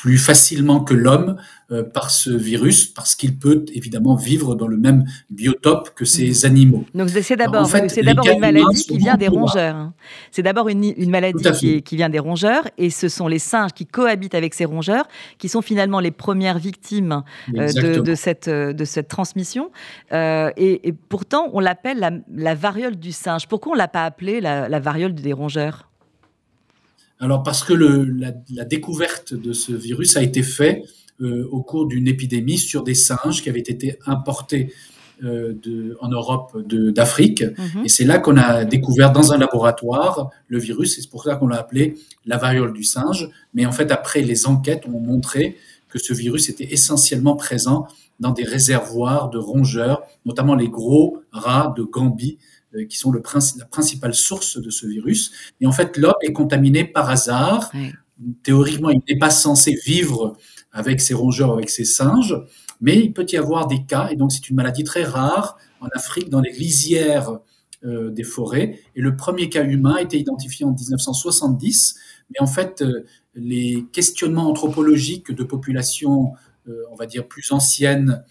plus 0.00 0.16
facilement 0.16 0.80
que 0.80 0.94
l'homme 0.94 1.36
euh, 1.70 1.82
par 1.82 2.10
ce 2.10 2.30
virus, 2.30 2.86
parce 2.86 3.14
qu'il 3.14 3.38
peut 3.38 3.66
évidemment 3.74 4.14
vivre 4.14 4.54
dans 4.54 4.66
le 4.66 4.78
même 4.78 5.04
biotope 5.28 5.90
que 5.94 6.06
ces 6.06 6.30
mhm. 6.30 6.50
animaux. 6.50 6.84
Donc 6.94 7.10
c'est 7.10 7.36
d'abord 7.36 7.68
une 8.26 8.40
maladie 8.40 8.84
qui 8.84 8.96
vient 8.96 9.18
des 9.18 9.28
rongeurs. 9.28 9.76
Hein. 9.76 9.92
C'est 10.30 10.42
d'abord 10.42 10.70
une, 10.70 10.84
une, 10.96 11.10
maladie 11.10 11.44
qui, 11.52 11.82
qui, 11.82 11.96
vient 11.96 12.08
des 12.08 12.18
rongeurs, 12.18 12.64
et 12.78 12.88
ce 12.88 13.10
sont 13.10 13.28
les 13.28 13.38
singes 13.38 13.72
qui 13.74 13.84
cohabitent 13.84 14.34
avec 14.34 14.54
ces 14.54 14.64
rongeurs 14.64 15.06
qui 15.36 15.50
sont 15.50 15.60
finalement 15.60 16.00
les 16.00 16.12
premières 16.12 16.58
victimes 16.58 17.22
euh, 17.54 17.70
de, 17.70 18.00
de, 18.00 18.14
cette, 18.14 18.48
euh, 18.48 18.72
de 18.72 18.86
cette 18.86 19.08
transmission. 19.08 19.70
et, 20.10 20.94
pourtant, 21.10 21.50
on 21.52 21.60
l'appelle 21.60 21.98
la, 21.98 22.10
la, 22.34 22.54
variole 22.54 22.96
du 22.96 23.12
singe. 23.12 23.48
Pourquoi 23.48 23.72
on 23.72 23.76
l'a 23.76 23.88
pas 23.88 24.06
appelée 24.06 24.40
la, 24.40 24.70
la 24.70 24.80
variole 24.80 25.12
des 25.12 25.34
rongeurs? 25.34 25.89
Alors 27.20 27.42
parce 27.42 27.62
que 27.62 27.72
le, 27.72 28.04
la, 28.04 28.32
la, 28.52 28.64
découverte 28.64 29.34
de 29.34 29.52
ce 29.52 29.72
virus 29.72 30.16
a 30.16 30.22
été 30.22 30.42
faite 30.42 30.84
euh, 31.20 31.46
au 31.50 31.62
cours 31.62 31.86
d'une 31.86 32.08
épidémie 32.08 32.58
sur 32.58 32.82
des 32.82 32.94
singes 32.94 33.42
qui 33.42 33.50
avaient 33.50 33.60
été 33.60 33.98
importés 34.06 34.72
euh, 35.22 35.52
de, 35.62 35.98
en 36.00 36.08
Europe 36.08 36.56
d'Afrique. 36.66 37.42
Mhm. 37.42 37.84
Et 37.84 37.90
c'est 37.90 38.06
là 38.06 38.18
qu'on 38.18 38.38
a 38.38 38.64
découvert 38.64 39.12
dans 39.12 39.32
un 39.34 39.36
laboratoire 39.36 40.30
le 40.48 40.58
virus. 40.58 40.96
C'est 40.96 41.10
pour 41.10 41.24
ça 41.24 41.36
qu'on 41.36 41.48
l'a 41.48 41.58
appelé 41.58 41.96
la 42.24 42.38
variole 42.38 42.72
du 42.72 42.84
singe. 42.84 43.28
Mais 43.52 43.66
en 43.66 43.72
fait, 43.72 43.92
après, 43.92 44.22
les 44.22 44.46
enquêtes 44.46 44.86
ont 44.86 44.98
montré 44.98 45.58
que 45.90 45.98
ce 45.98 46.14
virus 46.14 46.48
était 46.48 46.72
essentiellement 46.72 47.36
présent 47.36 47.86
dans 48.18 48.30
des 48.30 48.44
réservoirs 48.44 49.28
de 49.28 49.36
rongeurs, 49.36 50.04
notamment 50.24 50.54
les 50.54 50.68
gros 50.70 51.18
rats 51.32 51.74
de 51.76 51.82
Gambie 51.82 52.38
qui 52.88 52.96
sont 52.96 53.10
le 53.10 53.22
la 53.58 53.64
principale 53.64 54.14
source 54.14 54.60
de 54.60 54.70
ce 54.70 54.86
virus. 54.86 55.32
Et 55.60 55.66
en 55.66 55.72
fait, 55.72 55.96
l'homme 55.96 56.14
est 56.22 56.32
contaminé 56.32 56.84
par 56.84 57.10
hasard. 57.10 57.72
Théoriquement, 58.42 58.90
il 58.90 59.00
n'est 59.08 59.18
pas 59.18 59.30
censé 59.30 59.78
vivre 59.84 60.36
avec 60.72 61.00
ses 61.00 61.14
rongeurs, 61.14 61.52
avec 61.52 61.70
ses 61.70 61.84
singes, 61.84 62.36
mais 62.80 62.98
il 62.98 63.12
peut 63.12 63.26
y 63.30 63.36
avoir 63.36 63.66
des 63.66 63.84
cas, 63.84 64.08
et 64.10 64.16
donc 64.16 64.30
c'est 64.30 64.48
une 64.48 64.56
maladie 64.56 64.84
très 64.84 65.02
rare 65.02 65.58
en 65.80 65.88
Afrique, 65.94 66.28
dans 66.28 66.40
les 66.40 66.52
lisières 66.52 67.38
euh, 67.84 68.10
des 68.10 68.22
forêts. 68.22 68.78
Et 68.94 69.00
le 69.00 69.16
premier 69.16 69.48
cas 69.48 69.64
humain 69.64 69.96
a 69.96 70.02
été 70.02 70.18
identifié 70.18 70.64
en 70.64 70.72
1970, 70.72 71.96
mais 72.30 72.40
en 72.40 72.46
fait, 72.46 72.82
euh, 72.82 73.04
les 73.34 73.86
questionnements 73.92 74.48
anthropologiques 74.48 75.32
de 75.32 75.42
populations, 75.44 76.32
on 76.92 76.94
va 76.94 77.06
dire, 77.06 77.26
plus 77.26 77.50
anciennes, 77.52 78.22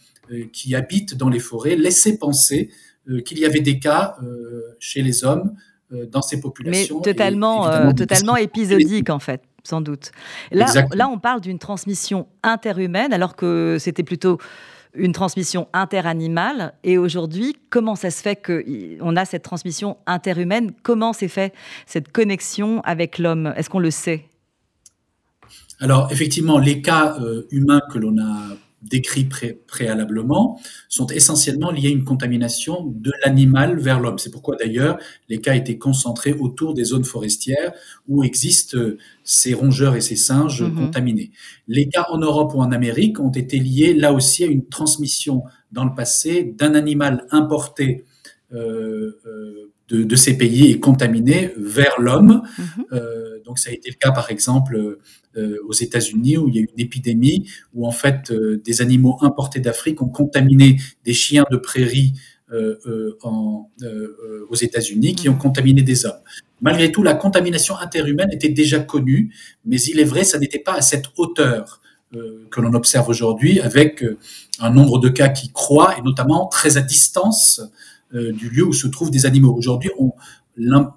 qui 0.54 0.76
habitent 0.76 1.16
dans 1.16 1.30
les 1.30 1.40
forêts, 1.40 1.76
laissaient 1.76 2.18
penser 2.18 2.70
euh, 2.70 2.76
qu'il 3.18 3.40
y 3.40 3.46
avait 3.46 3.62
des 3.62 3.80
cas 3.80 4.16
euh, 4.24 4.76
chez 4.80 5.02
les 5.02 5.24
hommes 5.24 5.54
euh, 5.92 6.06
dans 6.06 6.22
ces 6.22 6.40
populations. 6.40 6.98
Mais 6.98 7.14
totalement, 7.14 7.94
totalement 7.94 8.36
épisodique 8.36 9.10
en 9.10 9.20
fait, 9.20 9.42
sans 9.64 9.82
doute. 9.82 10.12
Là, 10.52 10.68
là 10.94 11.10
on 11.10 11.20
parle 11.20 11.42
d'une 11.42 11.60
transmission 11.60 12.28
interhumaine 12.44 13.14
alors 13.14 13.36
que 13.36 13.78
c'était 13.80 14.04
plutôt 14.04 14.38
une 14.96 15.12
transmission 15.12 15.68
interanimale. 15.74 16.74
Et 16.84 16.98
aujourd'hui, 16.98 17.56
comment 17.70 17.96
ça 17.96 18.10
se 18.10 18.22
fait 18.22 18.36
qu'on 18.36 19.16
a 19.16 19.26
cette 19.26 19.44
transmission 19.44 19.98
interhumaine? 20.08 20.72
Comment 20.84 21.14
s'est 21.14 21.28
fait 21.28 21.54
cette 21.86 22.12
connexion 22.12 22.82
avec 22.82 23.20
l'homme? 23.20 23.54
Est-ce 23.56 23.70
qu'on 23.70 23.80
le 23.80 23.92
sait? 23.92 24.26
Alors, 25.80 26.12
effectivement, 26.12 26.58
les 26.58 26.82
cas 26.82 27.18
humains 27.52 27.82
que 27.94 28.00
l'on 28.00 28.18
a 28.18 28.56
décrits 28.82 29.28
préalablement 29.68 30.60
sont 30.88 31.08
essentiellement 31.08 31.72
liés 31.72 31.88
à 31.88 31.92
une 31.92 32.04
contamination 32.04 32.86
de 32.86 33.12
l'animal 33.24 33.78
vers 33.80 34.00
l'homme. 34.00 34.18
C'est 34.18 34.32
pourquoi 34.32 34.56
d'ailleurs 34.56 34.98
les 35.28 35.42
cas 35.42 35.56
étaient 35.56 35.78
concentrés 35.78 36.34
autour 36.34 36.74
des 36.74 36.86
zones 36.86 37.04
forestières 37.04 37.74
où 38.08 38.24
existent 38.24 38.78
euh, 38.78 38.98
ces 39.24 39.54
rongeurs 39.54 39.96
et 39.96 40.02
ces 40.02 40.16
singes 40.16 40.64
mm-hmm. 40.64 40.76
contaminés. 40.76 41.32
Les 41.68 41.88
cas 41.88 42.06
en 42.10 42.20
Europe 42.20 42.54
ou 42.56 42.62
en 42.62 42.72
Amérique 42.72 43.20
ont 43.20 43.32
été 43.32 43.60
liés 43.60 43.94
là 43.94 44.14
aussi 44.14 44.44
à 44.44 44.48
une 44.48 44.66
transmission 44.66 45.44
dans 45.72 45.86
le 45.86 45.94
passé 45.94 46.44
d'un 46.58 46.74
animal 46.74 47.26
importé 47.32 48.06
euh, 48.54 49.20
euh, 49.26 49.72
de, 49.90 50.16
ces 50.16 50.38
pays 50.38 50.72
et 50.72 50.80
contaminé 50.80 51.52
vers 51.58 52.00
l'homme. 52.00 52.44
Mm-hmm. 52.58 53.29
Donc 53.50 53.58
ça 53.58 53.72
a 53.72 53.74
été 53.74 53.90
le 53.90 53.96
cas 53.96 54.12
par 54.12 54.30
exemple 54.30 55.00
euh, 55.36 55.58
aux 55.68 55.74
États-Unis 55.74 56.38
où 56.38 56.48
il 56.50 56.56
y 56.56 56.60
a 56.60 56.62
eu 56.62 56.70
une 56.72 56.80
épidémie 56.80 57.50
où 57.74 57.88
en 57.88 57.92
fait 57.92 58.30
euh, 58.30 58.62
des 58.64 58.82
animaux 58.82 59.18
importés 59.22 59.60
d'Afrique 59.60 60.04
ont 60.04 60.08
contaminé 60.08 60.78
des 61.04 61.14
chiens 61.14 61.46
de 61.52 61.58
prairie 61.58 62.14
euh, 62.52 63.18
en, 63.24 63.70
aux 64.50 64.56
États-Unis 64.56 65.16
qui 65.16 65.30
ont 65.30 65.38
contaminé 65.38 65.82
des 65.82 66.06
hommes. 66.06 66.22
Malgré 66.62 66.92
tout, 66.92 67.02
la 67.02 67.16
contamination 67.16 67.76
interhumaine 67.78 68.32
était 68.32 68.50
déjà 68.50 68.80
connue, 68.80 69.34
mais 69.66 69.82
il 69.82 70.00
est 70.00 70.04
vrai, 70.04 70.24
ça 70.24 70.38
n'était 70.38 70.60
pas 70.60 70.74
à 70.74 70.82
cette 70.82 71.06
hauteur 71.18 71.82
que 72.12 72.60
l'on 72.60 72.74
observe 72.74 73.08
aujourd'hui, 73.08 73.60
avec 73.60 74.04
un 74.60 74.72
nombre 74.72 74.98
de 74.98 75.10
cas 75.10 75.30
qui 75.30 75.52
croît, 75.52 75.96
et 76.00 76.02
notamment 76.02 76.48
très 76.48 76.76
à 76.76 76.82
distance 76.82 77.62
du 78.12 78.50
lieu 78.50 78.64
où 78.64 78.74
se 78.74 78.88
trouvent 78.88 79.12
des 79.12 79.28
animaux. 79.28 79.54
Aujourd'hui, 79.56 79.92
on, 80.00 80.12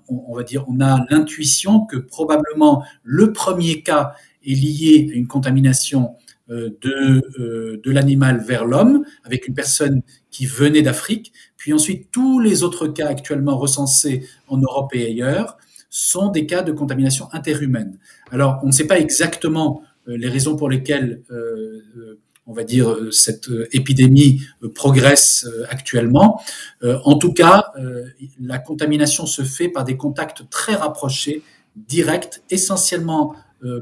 on 0.08 0.34
va 0.34 0.42
dire, 0.42 0.64
on 0.68 0.80
a 0.80 1.04
l'intuition 1.10 1.86
que 1.86 1.96
probablement 1.96 2.84
le 3.02 3.32
premier 3.32 3.82
cas 3.82 4.14
est 4.44 4.54
lié 4.54 5.10
à 5.12 5.16
une 5.16 5.26
contamination 5.26 6.16
euh, 6.50 6.70
de, 6.80 7.22
euh, 7.38 7.80
de 7.82 7.90
l'animal 7.90 8.40
vers 8.40 8.64
l'homme, 8.66 9.04
avec 9.24 9.46
une 9.46 9.54
personne 9.54 10.02
qui 10.30 10.44
venait 10.44 10.82
d'Afrique. 10.82 11.32
Puis 11.56 11.72
ensuite, 11.72 12.10
tous 12.10 12.40
les 12.40 12.62
autres 12.62 12.88
cas 12.88 13.06
actuellement 13.06 13.56
recensés 13.56 14.26
en 14.48 14.58
Europe 14.58 14.90
et 14.94 15.06
ailleurs 15.06 15.56
sont 15.88 16.30
des 16.30 16.46
cas 16.46 16.62
de 16.62 16.72
contamination 16.72 17.28
interhumaine. 17.32 17.96
Alors, 18.30 18.60
on 18.64 18.66
ne 18.66 18.72
sait 18.72 18.86
pas 18.86 18.98
exactement 18.98 19.82
euh, 20.08 20.16
les 20.16 20.28
raisons 20.28 20.56
pour 20.56 20.68
lesquelles 20.68 21.22
on 22.52 22.54
va 22.54 22.64
dire, 22.64 22.94
cette 23.10 23.48
épidémie 23.72 24.42
progresse 24.74 25.48
actuellement. 25.70 26.42
En 26.82 27.16
tout 27.16 27.32
cas, 27.32 27.72
la 28.38 28.58
contamination 28.58 29.24
se 29.24 29.40
fait 29.40 29.68
par 29.68 29.84
des 29.84 29.96
contacts 29.96 30.48
très 30.50 30.74
rapprochés, 30.74 31.42
directs, 31.88 32.42
essentiellement 32.50 33.34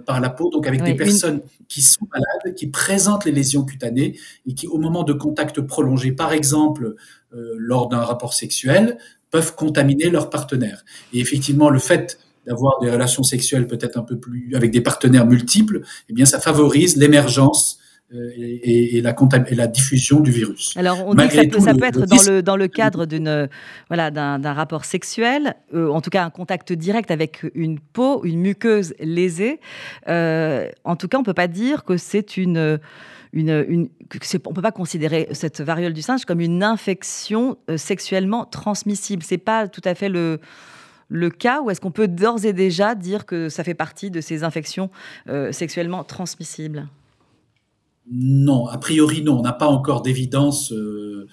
par 0.07 0.21
la 0.21 0.31
peau, 0.31 0.51
donc 0.51 0.69
avec 0.69 0.85
des 0.85 0.95
personnes 0.95 1.41
qui 1.67 1.83
sont 1.83 2.07
malades, 2.13 2.55
qui 2.55 2.69
présentent 2.69 3.25
les 3.25 3.33
lésions 3.33 3.65
cutanées 3.65 4.17
et 4.47 4.55
qui, 4.55 4.69
au 4.69 4.79
moment 4.79 5.03
de 5.03 5.13
contact 5.13 5.61
prolongé, 5.61 6.13
par 6.13 6.33
exemple 6.33 6.95
lors 7.33 7.89
d'un 7.89 8.01
rapport 8.01 8.35
sexuel, 8.35 8.99
peuvent 9.33 9.57
contaminer 9.57 10.11
leur 10.11 10.31
partenaire. 10.31 10.85
Et 11.13 11.19
effectivement, 11.19 11.71
le 11.71 11.81
fait 11.81 12.19
d'avoir 12.47 12.81
des 12.81 12.91
relations 12.91 13.23
sexuelles 13.23 13.67
peut-être 13.67 13.99
un 13.99 14.03
peu 14.03 14.19
plus 14.19 14.55
avec 14.55 14.71
des 14.71 14.81
partenaires 14.81 15.27
multiples, 15.27 15.83
eh 16.09 16.13
bien, 16.13 16.25
ça 16.25 16.41
favorise 16.41 16.97
l'émergence 16.97 17.79
euh, 17.79 17.81
et, 18.13 18.99
et, 18.99 19.01
la, 19.03 19.15
et 19.49 19.55
la 19.55 19.67
diffusion 19.67 20.21
du 20.21 20.31
virus. 20.31 20.77
Alors, 20.77 21.07
on 21.07 21.15
dit 21.15 21.29
que 21.29 21.35
ça, 21.35 21.45
peut, 21.45 21.61
ça 21.61 21.75
peut 21.75 21.85
être 21.85 22.07
dans, 22.07 22.33
le, 22.33 22.43
dans 22.43 22.57
le 22.57 22.69
cadre 22.69 23.07
d'une 23.07 23.49
voilà, 23.89 24.11
d'un 24.11 24.53
rapport 24.53 24.85
sexuel, 24.85 25.55
euh, 25.75 25.89
en 25.91 26.01
tout 26.01 26.11
cas 26.11 26.25
un 26.25 26.31
contact 26.31 26.73
direct 26.73 27.11
avec 27.11 27.47
une 27.55 27.79
peau, 27.79 28.25
une 28.25 28.41
muqueuse 28.41 28.95
lésée. 28.99 29.61
Euh, 30.09 30.69
en 30.85 30.97
tout 30.97 31.09
cas, 31.09 31.19
on 31.19 31.21
ne 31.21 31.27
peut 31.27 31.35
pas 31.35 31.49
dire 31.49 31.85
que 31.85 31.97
c'est 31.97 32.37
une 32.37 32.81
une, 33.33 33.65
une 33.69 33.89
on 34.45 34.53
peut 34.53 34.63
pas 34.63 34.73
considérer 34.73 35.29
cette 35.33 35.61
variole 35.61 35.93
du 35.93 36.03
singe 36.03 36.25
comme 36.25 36.41
une 36.41 36.65
infection 36.65 37.59
euh, 37.69 37.77
sexuellement 37.77 38.45
transmissible. 38.45 39.23
C'est 39.23 39.39
pas 39.39 39.69
tout 39.69 39.83
à 39.85 39.95
fait 39.95 40.09
le 40.09 40.41
le 41.09 41.29
cas 41.31 41.61
ou 41.61 41.71
est-ce 41.71 41.81
qu'on 41.81 41.91
peut 41.91 42.09
d'ores 42.09 42.45
et 42.45 42.53
déjà 42.53 42.95
dire 42.95 43.27
que 43.27 43.49
ça 43.49 43.65
fait 43.65 43.75
partie 43.75 44.11
de 44.11 44.21
ces 44.21 44.45
infections 44.45 44.91
euh, 45.29 45.53
sexuellement 45.53 46.05
transmissibles? 46.05 46.89
Non, 48.09 48.67
a 48.67 48.79
priori 48.79 49.23
non. 49.23 49.39
On 49.39 49.43
n'a 49.43 49.53
pas 49.53 49.69
encore 49.69 50.03
d'évidence 50.03 50.73
euh, 50.73 51.29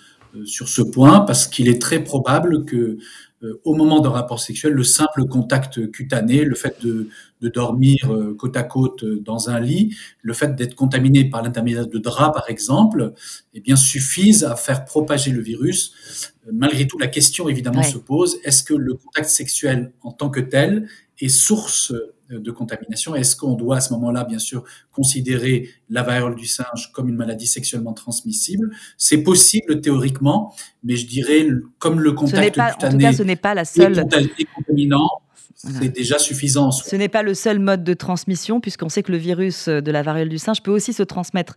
sur 0.45 0.67
ce 0.67 0.81
point 0.81 1.21
parce 1.21 1.47
qu'il 1.47 1.67
est 1.67 1.81
très 1.81 2.03
probable 2.03 2.65
que 2.65 2.97
euh, 3.43 3.61
au 3.65 3.75
moment 3.75 3.99
d'un 3.99 4.09
rapport 4.09 4.39
sexuel, 4.39 4.73
le 4.73 4.83
simple 4.83 5.25
contact 5.25 5.91
cutané, 5.91 6.43
le 6.43 6.55
fait 6.55 6.83
de, 6.83 7.07
dormir 7.49 8.11
euh, 8.11 8.33
côte 8.33 8.57
à 8.57 8.63
côte 8.63 9.03
euh, 9.03 9.19
dans 9.19 9.51
un 9.51 9.59
lit, 9.59 9.95
le 10.23 10.33
fait 10.33 10.55
d'être 10.55 10.73
contaminé 10.73 11.29
par 11.29 11.43
l'intermédiaire 11.43 11.85
de 11.85 11.99
draps, 11.99 12.33
par 12.33 12.49
exemple, 12.49 13.13
eh 13.53 13.59
bien, 13.59 13.75
suffisent 13.75 14.43
à 14.43 14.55
faire 14.55 14.85
propager 14.85 15.31
le 15.31 15.41
virus. 15.41 16.33
Malgré 16.51 16.87
tout, 16.87 16.97
la 16.97 17.07
question 17.07 17.47
évidemment 17.47 17.83
se 17.83 17.99
pose 17.99 18.39
est-ce 18.43 18.63
que 18.63 18.73
le 18.73 18.95
contact 18.95 19.29
sexuel 19.29 19.91
en 20.01 20.11
tant 20.11 20.29
que 20.31 20.39
tel 20.39 20.87
est 21.19 21.29
source 21.29 21.93
de 22.29 22.51
contamination. 22.51 23.15
Est-ce 23.15 23.35
qu'on 23.35 23.53
doit 23.53 23.77
à 23.77 23.81
ce 23.81 23.93
moment-là, 23.93 24.23
bien 24.23 24.39
sûr, 24.39 24.63
considérer 24.91 25.69
la 25.89 26.03
variole 26.03 26.35
du 26.35 26.45
singe 26.45 26.91
comme 26.93 27.09
une 27.09 27.15
maladie 27.15 27.47
sexuellement 27.47 27.93
transmissible? 27.93 28.69
C'est 28.97 29.23
possible 29.23 29.81
théoriquement, 29.81 30.53
mais 30.83 30.95
je 30.95 31.07
dirais, 31.07 31.47
comme 31.79 31.99
le 31.99 32.13
contact 32.13 32.55
pas, 32.55 32.71
cutané 32.71 32.93
en 32.93 32.97
tout 32.97 32.97
cas, 32.97 33.13
ce 33.13 33.23
n'est 33.23 33.35
pas 33.35 33.53
la 33.53 33.65
seule... 33.65 33.99
est 33.99 34.47
contaminant, 34.55 35.09
c'est 35.57 35.89
déjà 35.89 36.19
suffisant. 36.19 36.71
Ce 36.71 36.95
n'est 36.95 37.09
pas 37.09 37.23
le 37.23 37.33
seul 37.33 37.59
mode 37.59 37.83
de 37.83 37.93
transmission, 37.93 38.59
puisqu'on 38.61 38.89
sait 38.89 39.03
que 39.03 39.11
le 39.11 39.17
virus 39.17 39.67
de 39.67 39.91
la 39.91 40.03
variole 40.03 40.29
du 40.29 40.37
singe 40.37 40.61
peut 40.61 40.71
aussi 40.71 40.93
se 40.93 41.03
transmettre 41.03 41.55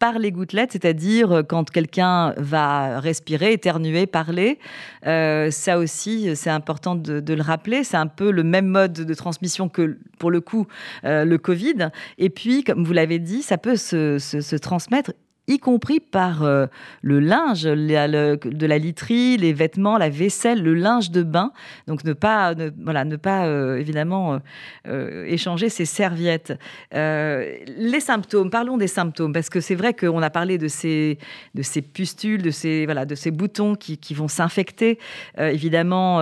par 0.00 0.18
les 0.18 0.32
gouttelettes, 0.32 0.72
c'est-à-dire 0.72 1.30
euh, 1.30 1.42
quand 1.44 1.70
quelqu'un 1.70 2.32
va 2.38 2.98
respirer, 2.98 3.52
éternuer, 3.52 4.06
parler. 4.06 4.58
Euh, 5.06 5.50
ça 5.52 5.78
aussi, 5.78 6.34
c'est 6.34 6.50
important 6.50 6.96
de, 6.96 7.34
le 7.34 7.42
rappeler. 7.42 7.84
C'est 7.84 7.98
un 7.98 8.06
peu 8.08 8.32
le 8.32 8.42
même 8.42 8.66
mode 8.66 8.94
de 8.94 9.14
transmission 9.14 9.68
que, 9.68 9.98
pour 10.18 10.30
le 10.30 10.40
coup, 10.40 10.66
euh, 11.04 11.24
le 11.24 11.38
Covid. 11.38 11.90
Et 12.18 12.30
puis, 12.30 12.64
comme 12.64 12.82
vous 12.82 12.94
l'avez 12.94 13.18
dit, 13.18 13.42
ça 13.42 13.58
peut 13.58 13.76
se, 13.76 14.18
se 14.18 14.56
transmettre 14.56 15.12
y 15.46 15.58
compris 15.58 16.00
par 16.00 16.42
euh, 16.42 16.66
le 17.02 17.20
linge, 17.20 17.62
de 17.62 18.66
la 18.66 18.78
literie, 18.78 19.36
les 19.36 19.52
vêtements, 19.52 19.98
la 19.98 20.08
vaisselle, 20.08 20.62
le 20.62 20.74
linge 20.74 21.10
de 21.10 21.22
bain. 21.22 21.52
Donc 21.86 22.04
ne 22.04 22.12
pas, 22.12 22.54
voilà, 22.82 23.04
ne 23.04 23.16
pas 23.16 23.46
euh, 23.46 23.76
évidemment 23.76 24.40
euh, 24.86 25.24
échanger 25.26 25.68
ses 25.68 25.84
serviettes. 25.84 26.52
les 26.92 28.00
symptômes, 28.00 28.50
parlons 28.50 28.76
des 28.76 28.86
symptômes, 28.86 29.32
parce 29.32 29.50
que 29.50 29.60
c'est 29.60 29.74
vrai 29.74 29.94
qu'on 29.94 30.22
a 30.22 30.30
parlé 30.30 30.58
de 30.58 30.68
ces, 30.68 31.18
de 31.54 31.62
ces 31.62 31.82
pustules, 31.82 32.42
de 32.42 32.50
ces, 32.50 32.84
voilà, 32.84 33.04
de 33.04 33.14
ces 33.14 33.30
boutons 33.30 33.74
qui, 33.74 33.98
qui 33.98 34.14
vont 34.14 34.28
s'infecter. 34.28 34.98
évidemment, 35.38 36.20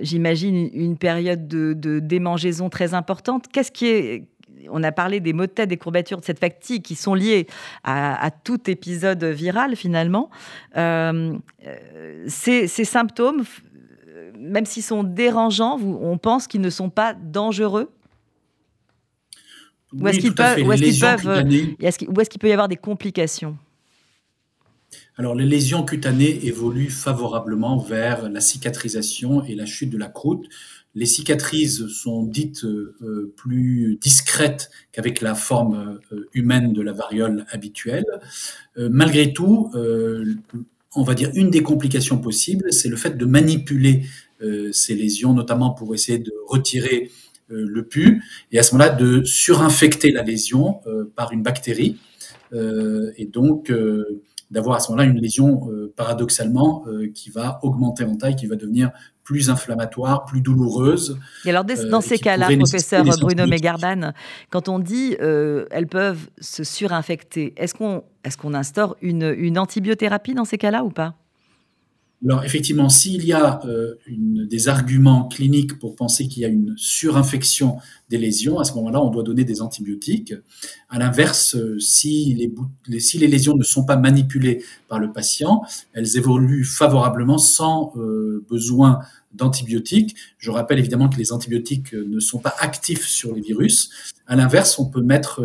j'imagine 0.00 0.70
une 0.72 0.96
période 0.96 1.48
de, 1.48 1.72
de 1.72 1.98
démangeaison 1.98 2.70
très 2.70 2.94
importante. 2.94 3.46
Qu'est-ce 3.52 3.72
qui 3.72 3.86
est 3.86 4.28
on 4.70 4.82
a 4.82 4.92
parlé 4.92 5.20
des 5.20 5.32
maux 5.32 5.46
de 5.46 5.50
tête, 5.50 5.68
des 5.68 5.76
courbatures, 5.76 6.20
de 6.20 6.24
cette 6.24 6.38
fatigue 6.38 6.82
qui 6.82 6.94
sont 6.94 7.14
liées 7.14 7.46
à, 7.82 8.30
tout 8.30 8.70
épisode 8.70 9.24
viral 9.24 9.76
finalement. 9.76 10.30
Euh, 10.76 11.34
euh, 11.66 12.24
ces, 12.26 12.66
symptômes, 12.66 13.44
même 14.38 14.66
s'ils 14.66 14.82
sont 14.82 15.04
dérangeants, 15.04 15.78
on 15.80 16.18
pense 16.18 16.46
qu'ils 16.46 16.60
ne 16.60 16.70
sont 16.70 16.90
pas 16.90 17.14
dangereux 17.14 17.90
Ou 19.92 20.08
est-ce 20.08 20.18
qu'ils 20.18 20.34
peuvent, 20.34 20.58
est-ce 20.58 22.30
qu'il 22.30 22.38
peut 22.38 22.48
y 22.48 22.52
avoir 22.52 22.68
des 22.68 22.76
complications 22.76 23.56
alors, 25.16 25.36
les 25.36 25.46
lésions 25.46 25.84
cutanées 25.84 26.44
évoluent 26.44 26.90
favorablement 26.90 27.78
vers 27.78 28.28
la 28.28 28.40
cicatrisation 28.40 29.44
et 29.44 29.54
la 29.54 29.64
chute 29.64 29.90
de 29.90 29.98
la 29.98 30.08
croûte. 30.08 30.48
Les 30.94 31.06
cicatrices 31.06 31.86
sont 31.88 32.22
dites 32.22 32.64
euh, 32.64 33.32
plus 33.36 33.98
discrètes 34.00 34.70
qu'avec 34.92 35.20
la 35.20 35.34
forme 35.34 35.98
euh, 36.12 36.28
humaine 36.34 36.72
de 36.72 36.82
la 36.82 36.92
variole 36.92 37.46
habituelle. 37.50 38.06
Euh, 38.78 38.88
malgré 38.92 39.32
tout, 39.32 39.72
on 40.94 41.02
va 41.02 41.14
dire 41.14 41.30
une 41.34 41.50
des 41.50 41.62
complications 41.62 42.18
possibles, 42.18 42.72
c'est 42.72 42.88
le 42.88 42.96
fait 42.96 43.16
de 43.16 43.24
manipuler 43.24 44.02
ces 44.72 44.94
lésions, 44.94 45.32
notamment 45.32 45.70
pour 45.70 45.94
essayer 45.94 46.18
de 46.18 46.32
retirer 46.46 47.10
le 47.48 47.82
pus, 47.82 48.22
et 48.52 48.58
à 48.58 48.62
ce 48.62 48.74
moment-là 48.74 48.90
de 48.90 49.24
surinfecter 49.24 50.12
la 50.12 50.22
lésion 50.22 50.80
par 51.16 51.32
une 51.32 51.42
bactérie, 51.42 51.96
et 52.52 53.26
donc 53.26 53.72
d'avoir 54.50 54.76
à 54.76 54.80
ce 54.80 54.92
moment-là 54.92 55.08
une 55.08 55.20
lésion 55.20 55.68
paradoxalement 55.96 56.84
qui 57.14 57.30
va 57.30 57.58
augmenter 57.62 58.04
en 58.04 58.16
taille, 58.16 58.36
qui 58.36 58.46
va 58.46 58.56
devenir 58.56 58.92
plus 59.24 59.50
inflammatoire, 59.50 60.24
plus 60.26 60.40
douloureuse. 60.40 61.18
Et 61.44 61.50
alors, 61.50 61.64
dans 61.64 61.74
euh, 61.74 62.00
ces 62.00 62.18
cas-là, 62.18 62.48
professeur 62.56 63.04
Bruno 63.04 63.46
Megarban, 63.46 64.12
quand 64.50 64.68
on 64.68 64.78
dit 64.78 65.16
euh, 65.20 65.66
elles 65.70 65.86
peuvent 65.86 66.28
se 66.40 66.62
surinfecter, 66.62 67.54
est-ce 67.56 67.74
qu'on 67.74 68.04
est 68.22 68.36
qu'on 68.36 68.54
instaure 68.54 68.96
une, 69.02 69.34
une 69.36 69.58
antibiothérapie 69.58 70.34
dans 70.34 70.44
ces 70.44 70.58
cas-là 70.58 70.84
ou 70.84 70.90
pas? 70.90 71.14
Alors 72.24 72.44
effectivement, 72.44 72.88
s'il 72.88 73.24
y 73.24 73.32
a 73.32 73.60
euh, 73.66 73.96
des 74.08 74.68
arguments 74.68 75.28
cliniques 75.28 75.78
pour 75.78 75.94
penser 75.94 76.26
qu'il 76.26 76.42
y 76.42 76.46
a 76.46 76.48
une 76.48 76.74
surinfection 76.76 77.76
des 78.08 78.16
lésions, 78.16 78.58
à 78.58 78.64
ce 78.64 78.72
moment-là, 78.74 79.02
on 79.02 79.10
doit 79.10 79.22
donner 79.22 79.44
des 79.44 79.60
antibiotiques. 79.60 80.32
À 80.88 80.98
l'inverse, 80.98 81.54
euh, 81.54 81.78
si, 81.78 82.34
les, 82.88 83.00
si 83.00 83.18
les 83.18 83.26
lésions 83.26 83.56
ne 83.56 83.62
sont 83.62 83.84
pas 83.84 83.96
manipulées 83.96 84.64
par 84.88 84.98
le 84.98 85.12
patient, 85.12 85.62
elles 85.92 86.16
évoluent 86.16 86.64
favorablement 86.64 87.38
sans 87.38 87.92
euh, 87.96 88.44
besoin 88.48 89.00
d'antibiotiques. 89.34 90.16
Je 90.38 90.50
rappelle 90.50 90.78
évidemment 90.78 91.08
que 91.08 91.18
les 91.18 91.32
antibiotiques 91.32 91.92
ne 91.92 92.20
sont 92.20 92.38
pas 92.38 92.54
actifs 92.60 93.04
sur 93.06 93.34
les 93.34 93.40
virus. 93.40 94.12
À 94.26 94.36
l'inverse, 94.36 94.78
on 94.78 94.86
peut 94.86 95.02
mettre 95.02 95.42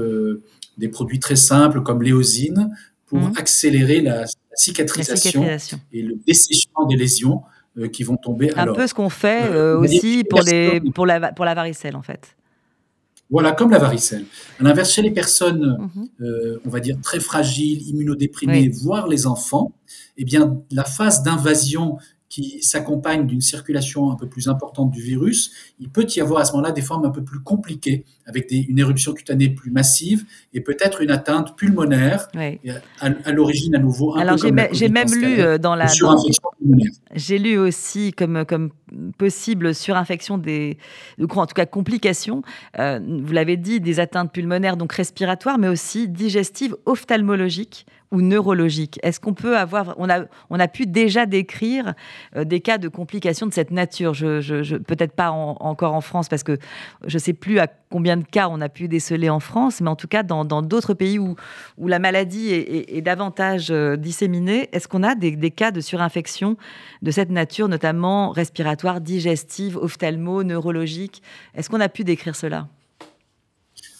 des 0.78 0.88
produits 0.88 1.20
très 1.20 1.36
simples 1.36 1.82
comme 1.82 2.04
l'éosine 2.04 2.70
pour 3.10 3.20
mmh. 3.20 3.34
accélérer 3.38 4.02
la 4.02 4.26
cicatrisation, 4.56 5.46
et 5.92 6.02
le 6.02 6.16
dessèchement 6.26 6.86
des 6.86 6.96
lésions 6.96 7.42
euh, 7.78 7.88
qui 7.88 8.04
vont 8.04 8.18
tomber. 8.18 8.52
Un 8.56 8.74
peu 8.74 8.88
ce 8.88 8.94
qu'on 8.94 9.10
fait 9.10 9.44
euh, 9.46 9.76
euh, 9.76 9.80
aussi 9.80 10.24
pour, 10.24 10.42
les, 10.42 10.82
pour, 10.94 11.06
la, 11.06 11.32
pour 11.32 11.46
la 11.46 11.54
varicelle, 11.54 11.96
en 11.96 12.02
fait. 12.02 12.36
Voilà, 13.30 13.52
comme 13.52 13.70
la 13.70 13.78
varicelle. 13.78 14.26
À 14.60 14.64
l'inverse, 14.64 14.92
chez 14.92 15.04
les 15.04 15.12
personnes, 15.12 15.78
mhm. 15.96 16.60
on 16.66 16.70
va 16.70 16.80
dire, 16.80 16.98
très 17.02 17.20
fragiles, 17.20 17.88
immunodéprimées, 17.88 18.70
voire 18.70 19.08
les 19.08 19.28
enfants, 19.28 19.72
eh 20.18 20.26
bien, 20.26 20.62
la 20.72 20.84
phase 20.84 21.22
d'invasion 21.22 21.98
qui 22.30 22.62
s'accompagne 22.62 23.26
d'une 23.26 23.42
circulation 23.42 24.12
un 24.12 24.16
peu 24.16 24.28
plus 24.28 24.48
importante 24.48 24.92
du 24.92 25.02
virus, 25.02 25.52
il 25.80 25.90
peut 25.90 26.06
y 26.16 26.22
avoir 26.22 26.42
à 26.42 26.46
ce 26.46 26.52
moment-là 26.54 26.72
des 26.72 26.84
formes 26.84 27.06
un 27.06 27.10
peu 27.10 27.24
plus 27.24 27.40
compliquées, 27.40 28.06
avec 28.28 28.52
une 28.52 28.78
éruption 28.78 29.14
cutanée 29.14 29.50
plus 29.50 29.72
massive 29.72 30.26
et 30.54 30.62
peut-être 30.62 31.02
une 31.02 31.10
atteinte 31.10 31.58
pulmonaire, 31.58 32.28
à, 33.00 33.32
l'origine 33.32 33.76
à 33.76 33.80
nouveau. 33.80 34.16
Un 34.16 34.20
Alors 34.20 34.38
j'ai 34.38 34.52
même 34.90 35.12
lu 35.12 35.42
euh, 35.42 35.58
dans 35.58 35.76
la... 35.76 35.88
J'ai 37.16 37.40
lu 37.40 37.58
aussi 37.58 38.12
comme, 38.12 38.46
comme 38.46 38.70
possible 39.18 39.74
surinfection 39.74 40.38
des... 40.38 40.78
En 41.20 41.48
tout 41.48 41.56
cas 41.56 41.66
complications, 41.66 42.44
euh, 42.78 43.00
vous 43.24 43.34
l'avez 43.34 43.58
dit, 43.58 43.80
des 43.80 44.00
atteintes 44.00 44.32
pulmonaires, 44.32 44.78
donc 44.78 44.94
respiratoires, 44.94 45.58
mais 45.58 45.68
aussi 45.68 46.08
digestives, 46.08 46.76
ophtalmologiques 46.86 47.88
ou 48.12 48.22
neurologique. 48.22 49.00
Est-ce 49.04 49.20
qu'on 49.20 49.34
peut 49.34 49.58
avoir, 49.58 49.94
on 49.98 50.10
a, 50.10 50.26
on 50.50 50.60
a 50.60 50.68
pu 50.68 50.86
déjà 50.86 51.26
décrire 51.26 51.94
euh, 52.36 52.44
des 52.44 52.60
cas 52.60 52.78
de 52.78 52.88
complications 52.88 53.46
de 53.46 53.54
cette 53.54 53.72
nature? 53.72 54.14
Je, 54.14 54.78
Peut-être 54.78 55.14
pas 55.14 55.32
encore 55.32 55.94
en 55.94 56.02
France, 56.02 56.30
parce 56.30 56.44
que 56.44 56.58
je 57.06 57.16
ne 57.16 57.20
sais 57.20 57.34
plus 57.34 57.60
à 57.60 57.68
combien 57.90 58.18
de 58.18 58.24
cas 58.24 58.48
on 58.50 58.62
a 58.62 58.70
pu 58.70 58.88
déceler 58.88 59.30
en 59.30 59.40
France, 59.40 59.82
mais 59.82 59.90
en 59.90 59.96
tout 59.96 60.08
cas 60.08 60.24
dans 60.24 60.44
d'autres 60.62 60.94
pays 60.94 61.20
où, 61.20 61.36
où 61.78 61.88
la 61.88 62.00
maladie 62.00 62.52
est, 62.52 63.02
davantage 63.02 63.70
euh, 63.72 63.96
disséminée, 63.96 64.70
est-ce 64.72 64.88
qu'on 64.88 65.04
a 65.04 65.16
des, 65.16 65.36
des, 65.36 65.52
cas 65.52 65.72
de 65.72 65.82
surinfection 65.82 66.58
de 67.02 67.12
cette 67.12 67.30
nature, 67.30 67.68
notamment 67.68 68.32
respiratoire, 68.32 69.02
digestive, 69.02 69.78
ophtalmo, 69.78 70.44
neurologique? 70.44 71.22
Est-ce 71.56 71.70
qu'on 71.70 71.82
a 71.82 71.90
pu 71.90 72.04
décrire 72.04 72.36
cela? 72.36 72.68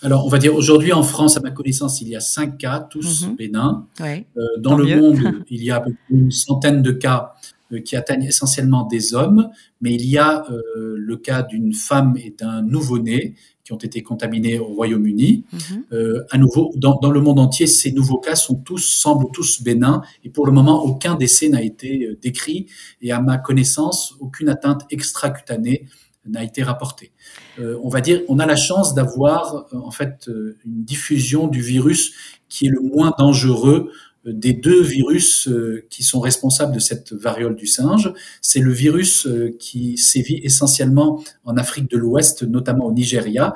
Alors, 0.02 0.26
on 0.26 0.30
va 0.30 0.38
dire 0.38 0.56
aujourd'hui 0.56 0.94
en 0.94 1.04
France, 1.04 1.38
à 1.38 1.42
ma 1.42 1.52
connaissance, 1.52 2.02
il 2.02 2.08
y 2.08 2.16
a 2.16 2.20
cinq 2.20 2.58
cas, 2.58 2.80
tous 2.80 3.28
mhm. 3.28 3.36
bénins. 3.36 3.88
Euh, 4.02 4.16
dans 4.60 4.76
le 4.76 4.96
monde, 4.96 5.20
il 5.50 5.64
y 5.64 5.72
a 5.72 5.84
une 6.10 6.32
centaine 6.32 6.82
de 6.82 6.92
cas 6.92 7.34
euh, 7.74 7.82
qui 7.82 7.96
atteignent 7.96 8.24
essentiellement 8.24 8.86
des 8.86 9.14
hommes, 9.14 9.50
mais 9.82 9.94
il 9.94 10.06
y 10.06 10.18
a 10.18 10.46
euh, 10.50 10.96
le 10.98 11.18
cas 11.18 11.42
d'une 11.42 11.74
femme 11.74 12.16
et 12.18 12.34
d'un 12.38 12.62
nouveau-né 12.62 13.36
qui 13.66 13.74
ont 13.74 13.78
été 13.78 14.02
contaminés 14.02 14.58
au 14.58 14.68
Royaume-Uni. 14.68 15.44
Mhm. 15.54 16.24
à 16.32 16.38
nouveau, 16.40 16.72
dans, 16.76 16.98
dans, 17.00 17.12
le 17.12 17.22
monde 17.22 17.38
entier, 17.38 17.68
ces 17.68 17.92
nouveaux 17.92 18.18
cas 18.18 18.34
sont 18.36 18.56
tous, 18.56 18.80
semblent 18.80 19.30
tous 19.32 19.62
bénins, 19.62 20.02
et 20.24 20.30
pour 20.30 20.48
le 20.48 20.52
moment, 20.52 20.84
aucun 20.84 21.14
décès 21.14 21.50
n'a 21.50 21.62
été 21.62 22.18
décrit, 22.20 22.66
et 23.04 23.12
à 23.12 23.22
ma 23.22 23.38
connaissance, 23.38 24.16
aucune 24.20 24.50
atteinte 24.50 24.88
extracutanée 24.90 25.86
n'a 26.26 26.44
été 26.44 26.64
rapporté. 26.64 27.12
Euh, 27.60 27.78
on 27.84 27.90
va 27.90 28.02
dire, 28.02 28.22
on 28.28 28.40
a 28.40 28.46
la 28.46 28.56
chance 28.56 28.94
d'avoir 28.94 29.68
euh, 29.74 29.78
en 29.78 29.92
fait 29.92 30.28
euh, 30.28 30.58
une 30.66 30.84
diffusion 30.84 31.48
du 31.48 31.62
virus 31.62 32.14
qui 32.50 32.68
est 32.68 32.70
le 32.70 32.82
moins 32.82 33.14
dangereux 33.18 33.92
des 34.26 34.52
deux 34.52 34.82
virus 34.82 35.48
qui 35.90 36.04
sont 36.04 36.20
responsables 36.20 36.74
de 36.74 36.80
cette 36.80 37.14
variole 37.14 37.56
du 37.56 37.66
singe. 37.66 38.14
C'est 38.42 38.60
le 38.60 38.72
virus 38.72 39.28
qui 39.60 39.98
sévit 39.98 40.42
essentiellement 40.44 41.24
en 41.46 41.56
Afrique 41.56 41.90
de 41.90 41.98
l'Ouest, 41.98 42.44
notamment 42.44 42.88
au 42.88 42.92
Nigeria, 42.92 43.54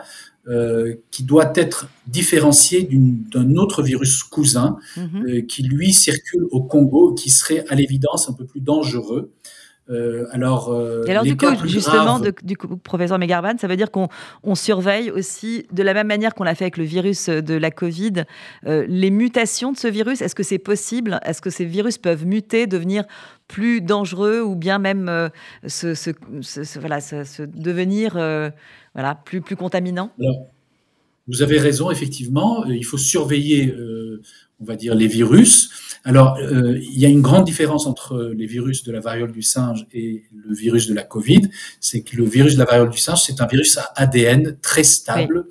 qui 1.11 1.23
doit 1.23 1.51
être 1.55 1.89
différencié 2.07 2.87
d'un 2.89 3.55
autre 3.57 3.83
virus 3.83 4.23
cousin 4.23 4.77
mhm. 4.95 5.45
qui 5.47 5.63
lui 5.63 5.93
circule 5.93 6.45
au 6.51 6.63
Congo, 6.63 7.13
qui 7.13 7.29
serait 7.29 7.65
à 7.67 7.75
l'évidence 7.75 8.29
un 8.29 8.33
peu 8.33 8.45
plus 8.45 8.61
dangereux. 8.61 9.33
Euh, 9.89 10.25
alors, 10.31 10.69
euh, 10.69 11.03
alors 11.09 11.23
du 11.23 11.35
coup, 11.35 11.45
justement, 11.65 12.19
du 12.19 12.55
coup, 12.55 12.77
professeur 12.77 13.19
Megarban, 13.19 13.57
ça 13.57 13.67
veut 13.67 13.75
dire 13.75 13.91
qu'on 13.91 14.09
surveille 14.55 15.11
aussi, 15.11 15.65
de 15.73 15.83
la 15.83 15.93
même 15.93 16.07
manière 16.07 16.33
qu'on 16.33 16.45
l'a 16.45 16.55
fait 16.55 16.65
avec 16.65 16.77
le 16.77 16.85
virus 16.85 17.27
de 17.29 17.53
la 17.53 17.69
Covid, 17.69 18.23
euh, 18.65 18.85
les 18.87 19.11
mutations 19.11 19.73
de 19.73 19.77
ce 19.77 19.87
virus. 19.87 20.21
Est-ce 20.21 20.35
que 20.35 20.43
c'est 20.43 20.59
possible? 20.59 21.19
Est-ce 21.25 21.41
que 21.41 21.49
ces 21.49 21.65
virus 21.65 21.97
peuvent 21.97 22.25
muter, 22.25 22.65
devenir 22.65 23.03
plus 23.49 23.81
dangereux 23.81 24.41
ou 24.41 24.55
bien 24.55 24.79
même 24.79 25.29
se, 25.67 26.13
voilà, 26.79 26.99
devenir 27.53 28.13
voilà, 28.93 29.15
plus, 29.15 29.41
plus 29.41 29.57
contaminant? 29.57 30.11
Vous 31.27 31.41
avez 31.41 31.59
raison, 31.59 31.91
effectivement. 31.91 32.65
Il 32.65 32.85
faut 32.85 32.97
surveiller, 32.97 33.75
on 34.63 34.65
va 34.65 34.75
dire, 34.75 34.95
les 34.95 35.07
virus. 35.07 35.69
Alors, 36.05 36.37
euh, 36.37 36.79
il 36.79 36.99
y 36.99 37.05
a 37.05 37.09
une 37.09 37.21
grande 37.21 37.45
différence 37.45 37.85
entre 37.85 38.33
les 38.35 38.45
virus 38.45 38.83
de 38.83 38.91
la 38.91 38.99
variole 38.99 39.31
du 39.31 39.41
singe 39.41 39.85
et 39.93 40.23
le 40.33 40.55
virus 40.55 40.87
de 40.87 40.93
la 40.93 41.03
Covid. 41.03 41.49
C'est 41.79 42.01
que 42.01 42.15
le 42.15 42.25
virus 42.25 42.55
de 42.55 42.59
la 42.59 42.65
variole 42.65 42.89
du 42.89 42.97
singe, 42.97 43.21
c'est 43.21 43.41
un 43.41 43.47
virus 43.47 43.77
à 43.77 43.91
ADN 43.95 44.57
très 44.61 44.83
stable. 44.83 45.45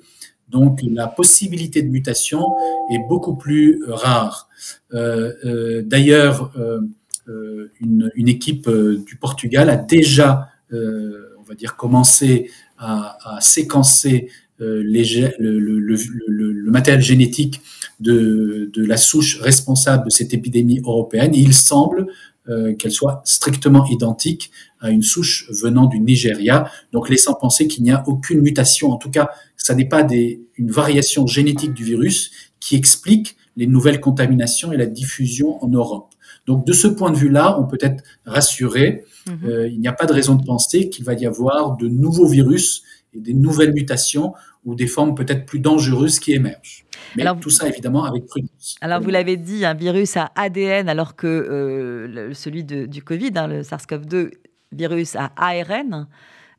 Donc, 0.49 0.79
la 0.83 1.07
possibilité 1.07 1.81
de 1.81 1.89
mutation 1.89 2.43
est 2.91 2.99
beaucoup 3.07 3.35
plus 3.35 3.83
rare. 3.87 4.49
Euh, 4.93 5.33
euh, 5.45 5.81
D'ailleurs, 5.83 6.51
euh, 6.57 6.81
euh, 7.27 7.71
une, 7.79 8.11
une, 8.15 8.27
équipe 8.27 8.69
du 8.69 9.15
Portugal 9.15 9.69
a 9.69 9.77
déjà, 9.77 10.49
on 10.71 11.43
va 11.47 11.55
dire, 11.55 11.75
commencé 11.75 12.51
à, 12.77 13.37
à 13.37 13.41
séquencer 13.41 14.29
les, 14.63 15.33
le, 15.39 15.59
le, 15.59 15.79
le, 15.79 16.51
le, 16.51 16.71
matériel 16.71 17.01
génétique 17.01 17.61
de, 17.99 18.69
de, 18.73 18.85
la 18.85 18.97
souche 18.97 19.39
responsable 19.39 20.05
de 20.05 20.09
cette 20.09 20.33
épidémie 20.33 20.79
européenne. 20.83 21.31
il 21.33 21.53
semble 21.53 22.07
euh, 22.49 22.73
qu'elle 22.75 22.91
soit 22.91 23.21
strictement 23.23 23.85
identique 23.85 24.51
à 24.81 24.91
une 24.91 25.01
souche 25.01 25.49
venant 25.49 25.85
du 25.85 26.01
Nigeria, 26.01 26.69
donc 26.91 27.07
laissant 27.07 27.35
penser 27.35 27.69
qu'il 27.69 27.83
n'y 27.83 27.91
a 27.91 28.03
aucune 28.05 28.41
mutation. 28.41 28.91
En 28.91 28.97
tout 28.97 29.09
cas, 29.09 29.29
ça 29.55 29.73
n'est 29.75 29.87
pas 29.87 30.03
des, 30.03 30.41
une 30.57 30.69
variation 30.69 31.25
génétique 31.25 31.73
du 31.73 31.85
virus 31.85 32.31
qui 32.59 32.75
explique 32.75 33.37
les 33.55 33.65
nouvelles 33.65 34.01
contaminations 34.01 34.73
et 34.73 34.77
la 34.77 34.87
diffusion 34.87 35.63
en 35.63 35.69
Europe. 35.69 36.13
Donc 36.45 36.67
de 36.67 36.73
ce 36.73 36.87
point 36.87 37.11
de 37.11 37.15
vue-là, 37.15 37.57
on 37.61 37.63
peut 37.65 37.77
être 37.79 38.03
rassuré. 38.25 39.05
Mhm. 39.25 39.49
Euh, 39.49 39.69
il 39.69 39.79
n'y 39.79 39.87
a 39.87 39.93
pas 39.93 40.05
de 40.05 40.11
raison 40.11 40.35
de 40.35 40.43
penser 40.43 40.89
qu'il 40.89 41.05
va 41.05 41.13
y 41.13 41.25
avoir 41.25 41.77
de 41.77 41.87
nouveaux 41.87 42.27
virus 42.27 42.83
et 43.13 43.21
des 43.21 43.33
nouvelles 43.33 43.73
mutations 43.73 44.33
ou 44.65 44.75
des 44.75 44.87
formes 44.87 45.15
peut-être 45.15 45.45
plus 45.45 45.59
dangereuses 45.59 46.19
qui 46.19 46.33
émergent. 46.33 46.85
Mais 47.15 47.25
tout 47.41 47.49
ça, 47.49 47.67
évidemment, 47.67 48.05
avec 48.05 48.25
prudence. 48.25 48.75
Alors, 48.81 49.01
vous 49.01 49.09
l'avez 49.09 49.37
dit, 49.37 49.65
un 49.65 49.73
virus 49.73 50.17
à 50.17 50.31
ADN, 50.35 50.89
alors 50.89 51.15
que 51.15 51.27
euh, 51.27 52.33
celui 52.33 52.63
du 52.63 53.03
Covid, 53.03 53.31
hein, 53.35 53.47
le 53.47 53.61
SARS-CoV-2, 53.61 54.31
virus 54.73 55.15
à 55.15 55.31
ARN. 55.37 56.07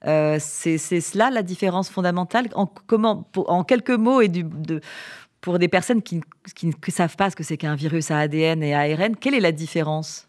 Euh, 0.06 0.36
c'est 0.38 0.78
cela 0.78 1.30
la 1.30 1.42
différence 1.42 1.88
fondamentale? 1.88 2.48
En, 2.54 2.66
comment, 2.66 3.28
en 3.36 3.64
quelques 3.64 3.90
mots 3.90 4.20
et 4.20 4.28
du, 4.28 4.44
de, 4.44 4.80
pour 5.40 5.58
des 5.58 5.68
personnes 5.68 6.02
qui, 6.02 6.20
qui 6.54 6.66
ne 6.66 6.72
savent 6.88 7.16
pas 7.16 7.30
ce 7.30 7.36
que 7.36 7.42
c'est 7.42 7.56
qu'un 7.56 7.74
virus 7.74 8.10
à 8.10 8.18
ADN 8.18 8.62
et 8.62 8.74
ARN, 8.74 9.16
quelle 9.16 9.34
est 9.34 9.40
la 9.40 9.52
différence? 9.52 10.28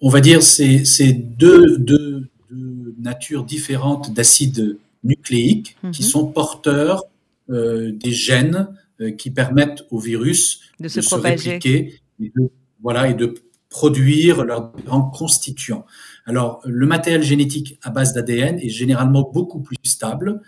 On 0.00 0.08
va 0.08 0.20
dire 0.20 0.42
c'est 0.42 0.84
c'est 0.84 1.12
deux, 1.12 1.78
deux, 1.78 2.28
deux, 2.50 2.94
natures 3.00 3.44
différentes 3.44 4.12
d'acides 4.14 4.78
nucléiques 5.04 5.76
qui 5.92 6.02
mhm. 6.02 6.08
sont 6.08 6.26
porteurs 6.26 7.04
euh, 7.50 7.92
des 7.92 8.12
gènes 8.12 8.68
euh, 9.00 9.10
qui 9.12 9.30
permettent 9.30 9.84
au 9.90 9.98
virus 9.98 10.60
de, 10.80 10.88
se, 10.88 11.14
répliquer 11.14 12.00
et 12.20 12.32
de, 12.34 12.50
voilà, 12.82 13.08
et 13.08 13.14
de 13.14 13.34
produire 13.70 14.44
leurs 14.44 14.72
différents 14.72 15.10
constituants. 15.10 15.84
Alors, 16.26 16.60
le 16.64 16.86
matériel 16.86 17.22
génétique 17.22 17.78
à 17.82 17.90
base 17.90 18.12
d'ADN 18.14 18.58
est 18.58 18.68
généralement 18.68 19.30
beaucoup 19.32 19.60
plus 19.60 19.76
stable. 19.84 20.40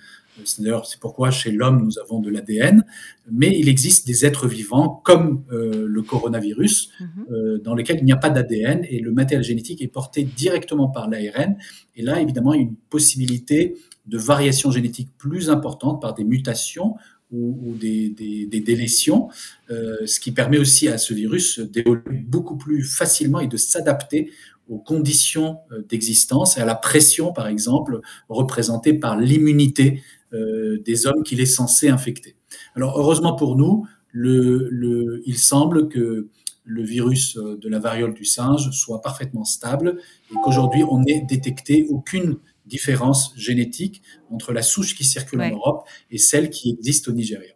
D'ailleurs, 0.58 0.86
c'est 0.86 0.98
pourquoi 0.98 1.30
chez 1.30 1.52
l'homme, 1.52 1.84
nous 1.84 1.98
avons 1.98 2.20
de 2.20 2.30
l'ADN. 2.30 2.84
Mais 3.30 3.58
il 3.58 3.68
existe 3.68 4.06
des 4.06 4.24
êtres 4.24 4.48
vivants, 4.48 5.00
comme 5.04 5.44
euh, 5.52 5.86
le 5.86 6.02
coronavirus, 6.02 6.90
mhm. 7.00 7.08
euh, 7.30 7.58
dans 7.58 7.74
lesquels 7.74 7.98
il 7.98 8.04
n'y 8.04 8.12
a 8.12 8.16
pas 8.16 8.30
d'ADN 8.30 8.84
et 8.88 9.00
le 9.00 9.12
matériel 9.12 9.44
génétique 9.44 9.82
est 9.82 9.88
porté 9.88 10.24
directement 10.24 10.88
par 10.88 11.08
l'ARN. 11.08 11.56
Et 11.96 12.02
là, 12.02 12.20
évidemment, 12.20 12.54
il 12.54 12.56
y 12.56 12.60
a 12.60 12.66
une 12.66 12.76
possibilité 12.76 13.76
de 14.06 14.18
variation 14.18 14.70
génétique 14.70 15.10
plus 15.18 15.50
importante 15.50 16.00
par 16.00 16.14
des 16.14 16.24
mutations 16.24 16.96
ou, 17.32 17.76
des, 17.78 18.62
délétions, 18.64 19.28
euh, 19.70 20.04
ce 20.06 20.18
qui 20.18 20.32
permet 20.32 20.58
aussi 20.58 20.88
à 20.88 20.98
ce 20.98 21.14
virus 21.14 21.60
d'évoluer 21.60 22.18
beaucoup 22.26 22.56
plus 22.56 22.82
facilement 22.82 23.40
et 23.40 23.46
de 23.46 23.56
s'adapter 23.56 24.30
aux 24.68 24.78
conditions 24.78 25.58
euh, 25.72 25.82
d'existence 25.88 26.56
et 26.56 26.60
à 26.60 26.64
la 26.64 26.74
pression, 26.74 27.32
par 27.32 27.46
exemple, 27.46 28.00
représentée 28.28 28.94
par 28.94 29.16
l'immunité 29.16 30.02
euh, 30.32 30.80
des 30.84 31.06
hommes 31.06 31.22
qu'il 31.22 31.40
est 31.40 31.46
censé 31.46 31.88
infecter. 31.88 32.36
Alors, 32.74 32.98
heureusement 32.98 33.34
pour 33.34 33.56
nous, 33.56 33.86
il 34.12 35.38
semble 35.38 35.88
que 35.88 36.28
le 36.64 36.82
virus 36.82 37.36
de 37.36 37.68
la 37.68 37.78
variole 37.78 38.12
du 38.12 38.24
singe 38.24 38.70
soit 38.70 39.00
parfaitement 39.00 39.44
stable 39.44 39.98
et 40.30 40.34
qu'aujourd'hui, 40.42 40.82
on 40.88 41.00
n'ait 41.00 41.24
détecté 41.28 41.86
aucune 41.90 42.36
différence 42.70 43.34
génétique 43.36 44.00
entre 44.30 44.52
la 44.54 44.62
souche 44.62 44.94
qui 44.94 45.04
circule 45.04 45.42
en 45.42 45.50
Europe 45.50 45.88
et 46.10 46.16
celle 46.16 46.48
qui 46.48 46.70
existe 46.70 47.08
au 47.08 47.12
Nigeria. 47.12 47.52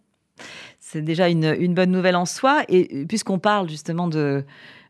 C'est 0.80 1.00
déjà 1.00 1.28
une, 1.28 1.56
une, 1.58 1.74
bonne 1.74 1.90
nouvelle 1.90 2.16
en 2.16 2.26
soi. 2.26 2.62
Et 2.68 3.06
puisqu'on 3.06 3.38
parle 3.38 3.68
justement 3.68 4.06
de, 4.06 4.44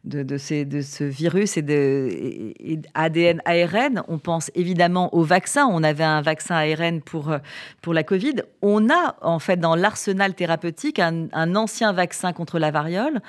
de, 0.05 0.37
ce 0.37 1.05
virus 1.05 1.57
et 1.57 1.63
de 1.63 2.53
ADN, 2.95 3.41
ARN. 3.45 4.03
On 4.09 4.19
pense 4.19 4.51
évidemment 4.55 5.15
au 5.15 5.23
vaccin. 5.23 5.67
On 5.67 5.83
avait 5.83 6.05
un 6.05 6.21
vaccin 6.21 6.57
ARN 6.57 7.01
pour, 7.01 7.35
pour 7.81 7.95
la 7.95 8.03
Covid. 8.03 8.37
On 8.63 8.91
a 8.91 9.17
en 9.23 9.39
fait 9.39 9.57
dans 9.57 9.75
l'arsenal 9.75 10.35
thérapeutique 10.35 10.99
un, 10.99 11.55
ancien 11.57 11.93
vaccin 11.93 12.33
contre 12.33 12.59
la 12.59 12.71
variole. 12.71 13.21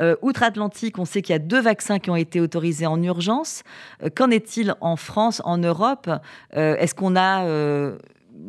Euh, 0.00 0.16
Outre-Atlantique, 0.22 0.98
on 0.98 1.04
sait 1.04 1.22
qu'il 1.22 1.32
y 1.32 1.36
a 1.36 1.40
deux 1.40 1.60
vaccins 1.60 1.98
qui 1.98 2.10
ont 2.10 2.16
été 2.16 2.40
autorisés 2.40 2.86
en 2.86 3.02
urgence. 3.02 3.62
Euh, 4.02 4.10
qu'en 4.14 4.30
est-il 4.30 4.74
en 4.80 4.96
France, 4.96 5.42
en 5.44 5.58
Europe? 5.58 6.08
Euh, 6.56 6.76
Est-ce 6.76 6.94
qu'on 6.94 7.16
a 7.16 7.44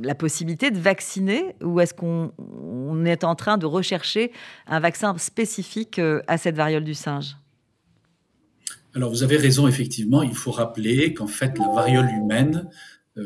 la 0.04 0.16
possibilité 0.16 0.72
de 0.72 0.80
vacciner 0.80 1.56
ou 1.62 1.80
est-ce 1.82 1.94
qu'on 1.94 3.06
est 3.06 3.24
en 3.24 3.36
train 3.36 3.58
de 3.58 3.66
rechercher 3.66 4.32
un 4.68 4.80
vaccin 4.80 5.18
spécifique 5.18 6.00
à 6.28 6.38
cette 6.38 6.56
variole 6.56 6.84
du 6.84 6.94
singe? 6.94 7.36
Alors 8.94 9.10
vous 9.10 9.24
avez 9.24 9.38
raison, 9.38 9.68
effectivement, 9.68 10.24
il 10.24 10.34
faut 10.34 10.52
rappeler 10.52 11.14
qu'en 11.14 11.28
fait 11.28 11.58
la 11.58 11.68
variole 11.74 12.10
humaine 12.22 12.68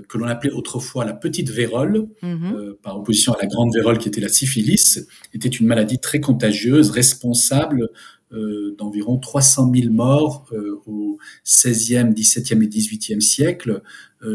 que 0.09 0.17
l'on 0.17 0.25
appelait 0.25 0.51
autrefois 0.51 1.05
la 1.05 1.13
petite 1.13 1.49
vérole, 1.51 2.07
Mhm. 2.23 2.75
par 2.81 2.97
opposition 2.97 3.33
à 3.33 3.37
la 3.41 3.47
grande 3.47 3.71
vérole 3.73 3.99
qui 3.99 4.07
était 4.07 4.19
la 4.21 4.29
syphilis, 4.29 4.99
était 5.33 5.47
une 5.49 5.67
maladie 5.67 5.99
très 5.99 6.19
contagieuse, 6.19 6.89
responsable 6.89 7.89
d'environ 8.77 9.17
300 9.19 9.71
000 9.73 9.93
morts 9.93 10.45
au 10.87 11.17
XVIe, 11.45 12.13
XVIIe 12.13 12.63
et 12.63 12.67
XVIIIe 12.67 13.21
siècle 13.21 13.81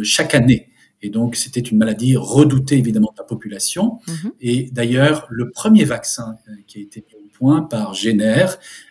chaque 0.02 0.34
année. 0.34 0.68
Et 1.02 1.10
donc, 1.10 1.34
c'était 1.34 1.60
une 1.60 1.78
maladie 1.78 2.14
redoutée 2.16 2.76
évidemment 2.78 3.10
de 3.12 3.18
la 3.20 3.24
population. 3.24 3.98
Mhm. 4.06 4.32
Et 4.40 4.70
d'ailleurs, 4.70 5.26
le 5.30 5.50
premier 5.50 5.84
vaccin 5.84 6.36
qui 6.66 6.78
a 6.78 6.82
été 6.82 7.04
mis 7.08 7.19
par 7.68 7.94
Jenner 7.94 8.46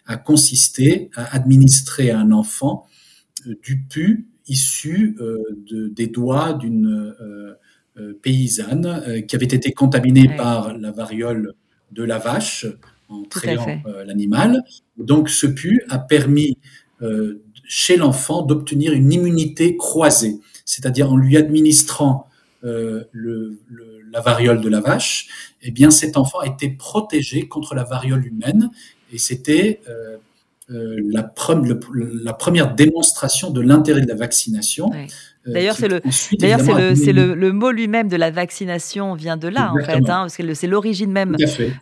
a 0.06 0.18
consisté 0.18 1.10
à 1.16 1.36
administrer 1.36 2.10
à 2.12 2.20
un 2.20 2.32
enfant 2.32 2.86
euh, 3.48 3.56
du 3.64 3.80
pu 3.82 4.28
issu 4.48 5.16
euh, 5.22 5.38
de, 5.70 5.88
des 5.90 6.08
doigts 6.08 6.54
d'une 6.54 7.14
euh, 7.22 8.14
paysanne 8.22 9.26
qui 9.28 9.36
avait 9.36 9.46
été 9.46 9.72
contaminée 9.74 10.28
Ouais. 10.30 10.38
par 10.38 10.78
la 10.78 10.92
variole 10.92 11.54
de 11.92 12.04
la 12.04 12.18
vache 12.18 12.66
en 13.10 13.24
euh, 13.88 14.06
l'animal. 14.06 14.64
Donc, 14.98 15.30
ce 15.30 15.48
pu 15.48 15.82
a 15.90 16.00
permis 16.00 16.58
euh, 17.02 17.42
chez 17.66 17.98
l'enfant 17.98 18.42
d'obtenir 18.42 18.94
une 18.94 19.12
immunité 19.12 19.76
croisée, 19.76 20.40
c'est-à-dire 20.66 21.12
en 21.12 21.18
lui 21.18 21.36
administrant 21.38 22.28
euh, 22.64 23.04
le- 23.12 23.60
le- 23.68 23.99
la 24.12 24.22
variole 24.22 24.62
de 24.62 24.70
la 24.70 24.80
vache, 24.82 25.28
eh 25.62 25.72
bien 25.72 25.92
cet 25.92 26.18
enfant 26.18 26.42
été 26.42 26.70
protégé 26.70 27.48
contre 27.48 27.76
la 27.76 27.84
variole 27.84 28.26
humaine. 28.26 28.70
Et 29.12 29.18
c'était 29.18 29.82
euh, 29.90 30.18
euh, 30.72 30.98
la, 31.12 31.24
pre- 31.24 31.62
le- 31.66 31.80
la 32.24 32.34
première 32.34 32.76
démonstration 32.76 33.50
de 33.50 33.60
l'intérêt 33.62 34.02
de 34.02 34.08
la 34.08 34.16
vaccination. 34.16 34.92
Euh, 35.48 35.54
D'ailleurs, 35.54 35.76
c'est 35.76 35.88
le- 35.88 36.02
D'ailleurs, 36.38 36.60
c'est 36.60 36.74
mot 37.54 37.72
lui-même 37.72 38.08
de 38.08 38.18
la 38.18 38.30
vaccination 38.30 39.16
vient 39.16 39.38
de 39.38 39.48
là, 39.48 39.72
en 39.72 39.76
fait, 39.86 39.94
hein, 40.12 40.22
parce 40.24 40.38
que 40.38 40.54
c'est 40.54 40.68
l'origine 40.68 41.12
même 41.12 41.36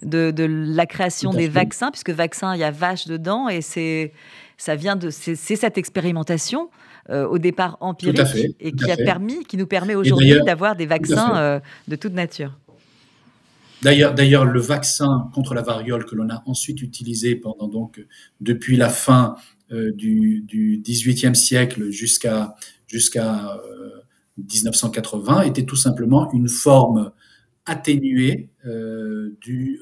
de, 0.04 0.32
de 0.32 0.44
la 0.46 0.86
création 0.86 1.32
des 1.32 1.48
vaccins, 1.50 1.92
puisque 1.92 2.12
vaccin, 2.12 2.56
il 2.56 2.60
y 2.60 2.64
a 2.64 2.72
vache 2.72 3.08
dedans, 3.08 3.50
et 3.50 3.62
c'est 3.62 4.14
ça 4.58 4.76
vient 4.76 4.96
de 4.96 5.10
c'est 5.10 5.36
cette 5.36 5.78
expérimentation 5.78 6.70
euh, 7.10 7.26
au 7.28 7.38
départ 7.38 7.78
empirique 7.80 8.26
fait, 8.26 8.56
et 8.60 8.72
qui 8.74 8.92
a 8.92 8.96
fait. 8.96 9.06
permis, 9.06 9.46
qui 9.46 9.56
nous 9.56 9.68
permet 9.68 9.96
aujourd'hui 9.96 10.42
d'avoir 10.46 10.76
des 10.76 10.86
vaccins 10.86 11.38
euh, 11.38 11.60
de 11.88 11.96
toute 11.96 12.14
nature. 12.14 12.58
D'ailleurs, 13.84 14.16
d'ailleurs, 14.16 14.44
le 14.44 14.60
vaccin 14.60 15.30
contre 15.34 15.54
la 15.54 15.62
variole 15.62 16.06
que 16.06 16.16
l'on 16.16 16.30
a 16.30 16.42
ensuite 16.48 16.82
utilisé 16.82 17.36
pendant 17.36 17.68
donc 17.68 18.04
depuis 18.42 18.76
la 18.76 18.90
fin 18.90 19.36
euh, 19.72 19.92
du, 19.94 20.42
du 20.42 20.82
18e 20.84 21.36
siècle 21.36 21.92
jusqu'à 21.92 22.56
jusqu'à 22.88 23.54
euh, 23.54 24.02
1980 24.38 25.44
était 25.44 25.64
tout 25.64 25.76
simplement 25.76 26.32
une 26.32 26.50
forme 26.50 27.12
atténuée 27.66 28.50
du, 29.42 29.80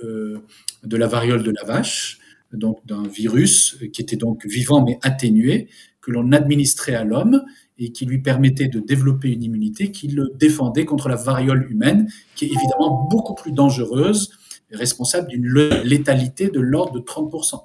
de 0.84 0.98
la 0.98 1.08
variole 1.08 1.44
de 1.44 1.52
la 1.52 1.64
vache, 1.66 2.20
donc 2.56 2.86
d'un 2.86 3.08
virus 3.08 3.78
qui 3.94 4.02
était 4.02 4.16
donc 4.16 4.46
vivant 4.46 4.84
mais 4.84 5.00
atténué, 5.02 5.70
que 6.02 6.12
l'on 6.12 6.32
administrait 6.32 6.96
à 6.96 7.04
l'homme 7.04 7.44
et 7.78 7.92
qui 7.92 8.06
lui 8.06 8.20
permettait 8.20 8.68
de 8.68 8.80
développer 8.80 9.32
une 9.32 9.44
immunité 9.44 9.92
qui 9.92 10.08
le 10.08 10.32
défendait 10.36 10.86
contre 10.86 11.10
la 11.10 11.16
variole 11.16 11.68
humaine, 11.70 12.10
qui 12.36 12.46
est 12.46 12.50
évidemment 12.50 13.08
beaucoup 13.10 13.36
plus 13.36 13.52
dangereuse 13.52 14.32
et 14.72 14.78
responsable 14.78 15.28
d'une 15.28 15.48
létalité 15.84 16.50
de 16.50 16.60
l'ordre 16.60 16.94
de 16.94 17.00
30%. 17.00 17.62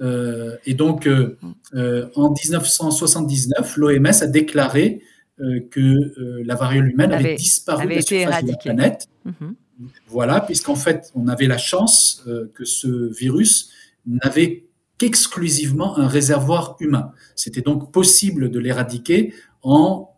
Euh, 0.00 0.56
et 0.66 0.74
donc, 0.74 1.06
euh, 1.06 1.36
euh, 1.74 2.08
en 2.16 2.30
1979, 2.32 3.76
l'OMS 3.76 4.06
a 4.06 4.26
déclaré 4.26 5.00
que 5.70 6.42
la 6.44 6.54
variole 6.54 6.88
humaine 6.88 7.10
avait, 7.12 7.30
Avait- 7.30 7.34
disparu 7.34 7.82
avait 7.82 7.94
de 7.94 8.00
la 8.00 8.02
surface 8.02 8.44
de 8.44 8.50
la 8.52 8.56
planète. 8.58 9.08
Mhm. 9.24 9.56
Voilà, 10.06 10.40
puisqu'en 10.40 10.76
fait, 10.76 11.10
on 11.16 11.26
avait 11.26 11.48
la 11.48 11.58
chance 11.58 12.24
que 12.54 12.64
ce 12.64 13.12
virus 13.12 13.70
n'avait 14.06 14.66
qu'exclusivement 14.98 15.98
un 15.98 16.06
réservoir 16.06 16.76
humain. 16.80 17.12
C'était 17.34 17.60
donc 17.60 17.92
possible 17.92 18.50
de 18.50 18.58
l'éradiquer 18.58 19.34
en 19.62 20.08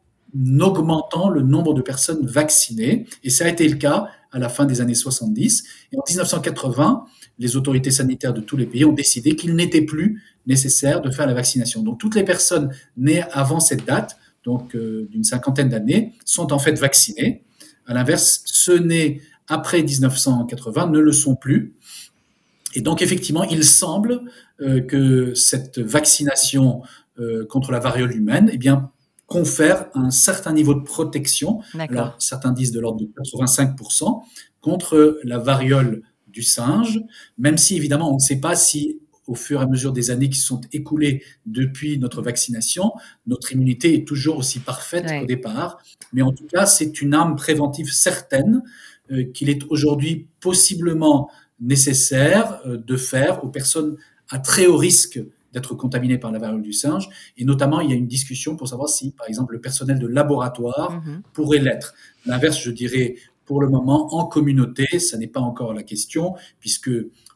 augmentant 0.60 1.28
le 1.28 1.42
nombre 1.42 1.74
de 1.74 1.82
personnes 1.82 2.26
vaccinées. 2.26 3.06
Et 3.22 3.30
ça 3.30 3.44
a 3.44 3.48
été 3.48 3.68
le 3.68 3.76
cas 3.76 4.08
à 4.32 4.38
la 4.38 4.48
fin 4.48 4.64
des 4.64 4.80
années 4.80 4.94
70. 4.94 5.64
Et 5.92 5.96
en 5.96 6.02
1980, 6.08 7.04
les 7.38 7.56
autorités 7.56 7.90
sanitaires 7.90 8.34
de 8.34 8.40
tous 8.40 8.56
les 8.56 8.66
pays 8.66 8.84
ont 8.84 8.92
décidé 8.92 9.36
qu'il 9.36 9.54
n'était 9.54 9.82
plus 9.82 10.22
nécessaire 10.46 11.00
de 11.00 11.10
faire 11.10 11.26
la 11.26 11.34
vaccination. 11.34 11.82
Donc 11.82 11.98
toutes 11.98 12.16
les 12.16 12.24
personnes 12.24 12.70
nées 12.96 13.22
avant 13.32 13.60
cette 13.60 13.84
date, 13.84 14.16
donc 14.44 14.74
euh, 14.74 15.08
d'une 15.10 15.24
cinquantaine 15.24 15.68
d'années, 15.68 16.12
sont 16.24 16.52
en 16.52 16.58
fait 16.58 16.78
vaccinées. 16.78 17.44
À 17.86 17.94
l'inverse, 17.94 18.42
ceux 18.44 18.78
nés 18.78 19.22
après 19.48 19.82
1980 19.82 20.88
ne 20.88 20.98
le 20.98 21.12
sont 21.12 21.36
plus. 21.36 21.74
Et 22.74 22.82
donc 22.82 23.00
effectivement, 23.02 23.44
il 23.44 23.64
semble 23.64 24.22
euh, 24.60 24.80
que 24.80 25.34
cette 25.34 25.78
vaccination 25.78 26.82
euh, 27.18 27.46
contre 27.46 27.72
la 27.72 27.78
variole 27.78 28.12
humaine, 28.14 28.50
eh 28.52 28.58
bien, 28.58 28.90
confère 29.26 29.86
un 29.94 30.10
certain 30.10 30.52
niveau 30.52 30.74
de 30.74 30.82
protection. 30.82 31.60
Alors 31.78 32.16
certains 32.18 32.52
disent 32.52 32.72
de 32.72 32.80
l'ordre 32.80 33.00
de 33.00 33.06
85% 33.22 34.22
contre 34.60 35.18
la 35.24 35.38
variole 35.38 36.02
du 36.28 36.42
singe, 36.42 37.00
même 37.38 37.56
si 37.56 37.76
évidemment 37.76 38.10
on 38.10 38.14
ne 38.14 38.18
sait 38.20 38.40
pas 38.40 38.54
si 38.56 38.98
au 39.26 39.34
fur 39.34 39.60
et 39.60 39.64
à 39.64 39.66
mesure 39.66 39.92
des 39.92 40.10
années 40.10 40.28
qui 40.28 40.38
sont 40.38 40.60
écoulées 40.72 41.22
depuis 41.46 41.98
notre 41.98 42.20
vaccination, 42.20 42.92
notre 43.26 43.52
immunité 43.52 43.94
est 43.94 44.06
toujours 44.06 44.36
aussi 44.36 44.58
parfaite 44.60 45.06
Ouais. 45.08 45.20
qu'au 45.20 45.26
départ. 45.26 45.78
Mais 46.12 46.20
en 46.22 46.32
tout 46.32 46.46
cas, 46.46 46.66
c'est 46.66 47.00
une 47.00 47.14
arme 47.14 47.36
préventive 47.36 47.90
certaine 47.90 48.62
euh, 49.10 49.24
qu'il 49.32 49.48
est 49.48 49.62
aujourd'hui 49.70 50.26
possiblement 50.40 51.30
nécessaire 51.64 52.60
euh, 52.66 52.76
de 52.76 52.96
faire 52.96 53.42
aux 53.44 53.48
personnes 53.48 53.96
à 54.30 54.38
très 54.38 54.66
haut 54.66 54.76
risque 54.76 55.20
d'être 55.52 55.74
contaminées 55.74 56.18
par 56.18 56.32
la 56.32 56.38
variole 56.40 56.62
du 56.62 56.72
singe. 56.72 57.08
Et 57.36 57.44
notamment, 57.44 57.80
il 57.80 57.90
y 57.90 57.92
a 57.92 57.96
une 57.96 58.08
discussion 58.08 58.56
pour 58.56 58.68
savoir 58.68 58.88
si, 58.88 59.12
par 59.12 59.28
exemple, 59.28 59.52
le 59.54 59.60
personnel 59.60 59.98
de 59.98 60.06
laboratoire 60.06 61.00
Mhm. 61.02 61.22
pourrait 61.32 61.60
l'être. 61.60 61.94
L'inverse, 62.26 62.58
je 62.60 62.70
dirais, 62.72 63.14
pour 63.44 63.60
le 63.60 63.68
moment, 63.68 64.14
en 64.14 64.24
communauté, 64.26 64.98
ça 64.98 65.16
n'est 65.18 65.28
pas 65.28 65.40
encore 65.40 65.72
la 65.74 65.82
question, 65.82 66.34
puisque, 66.60 66.90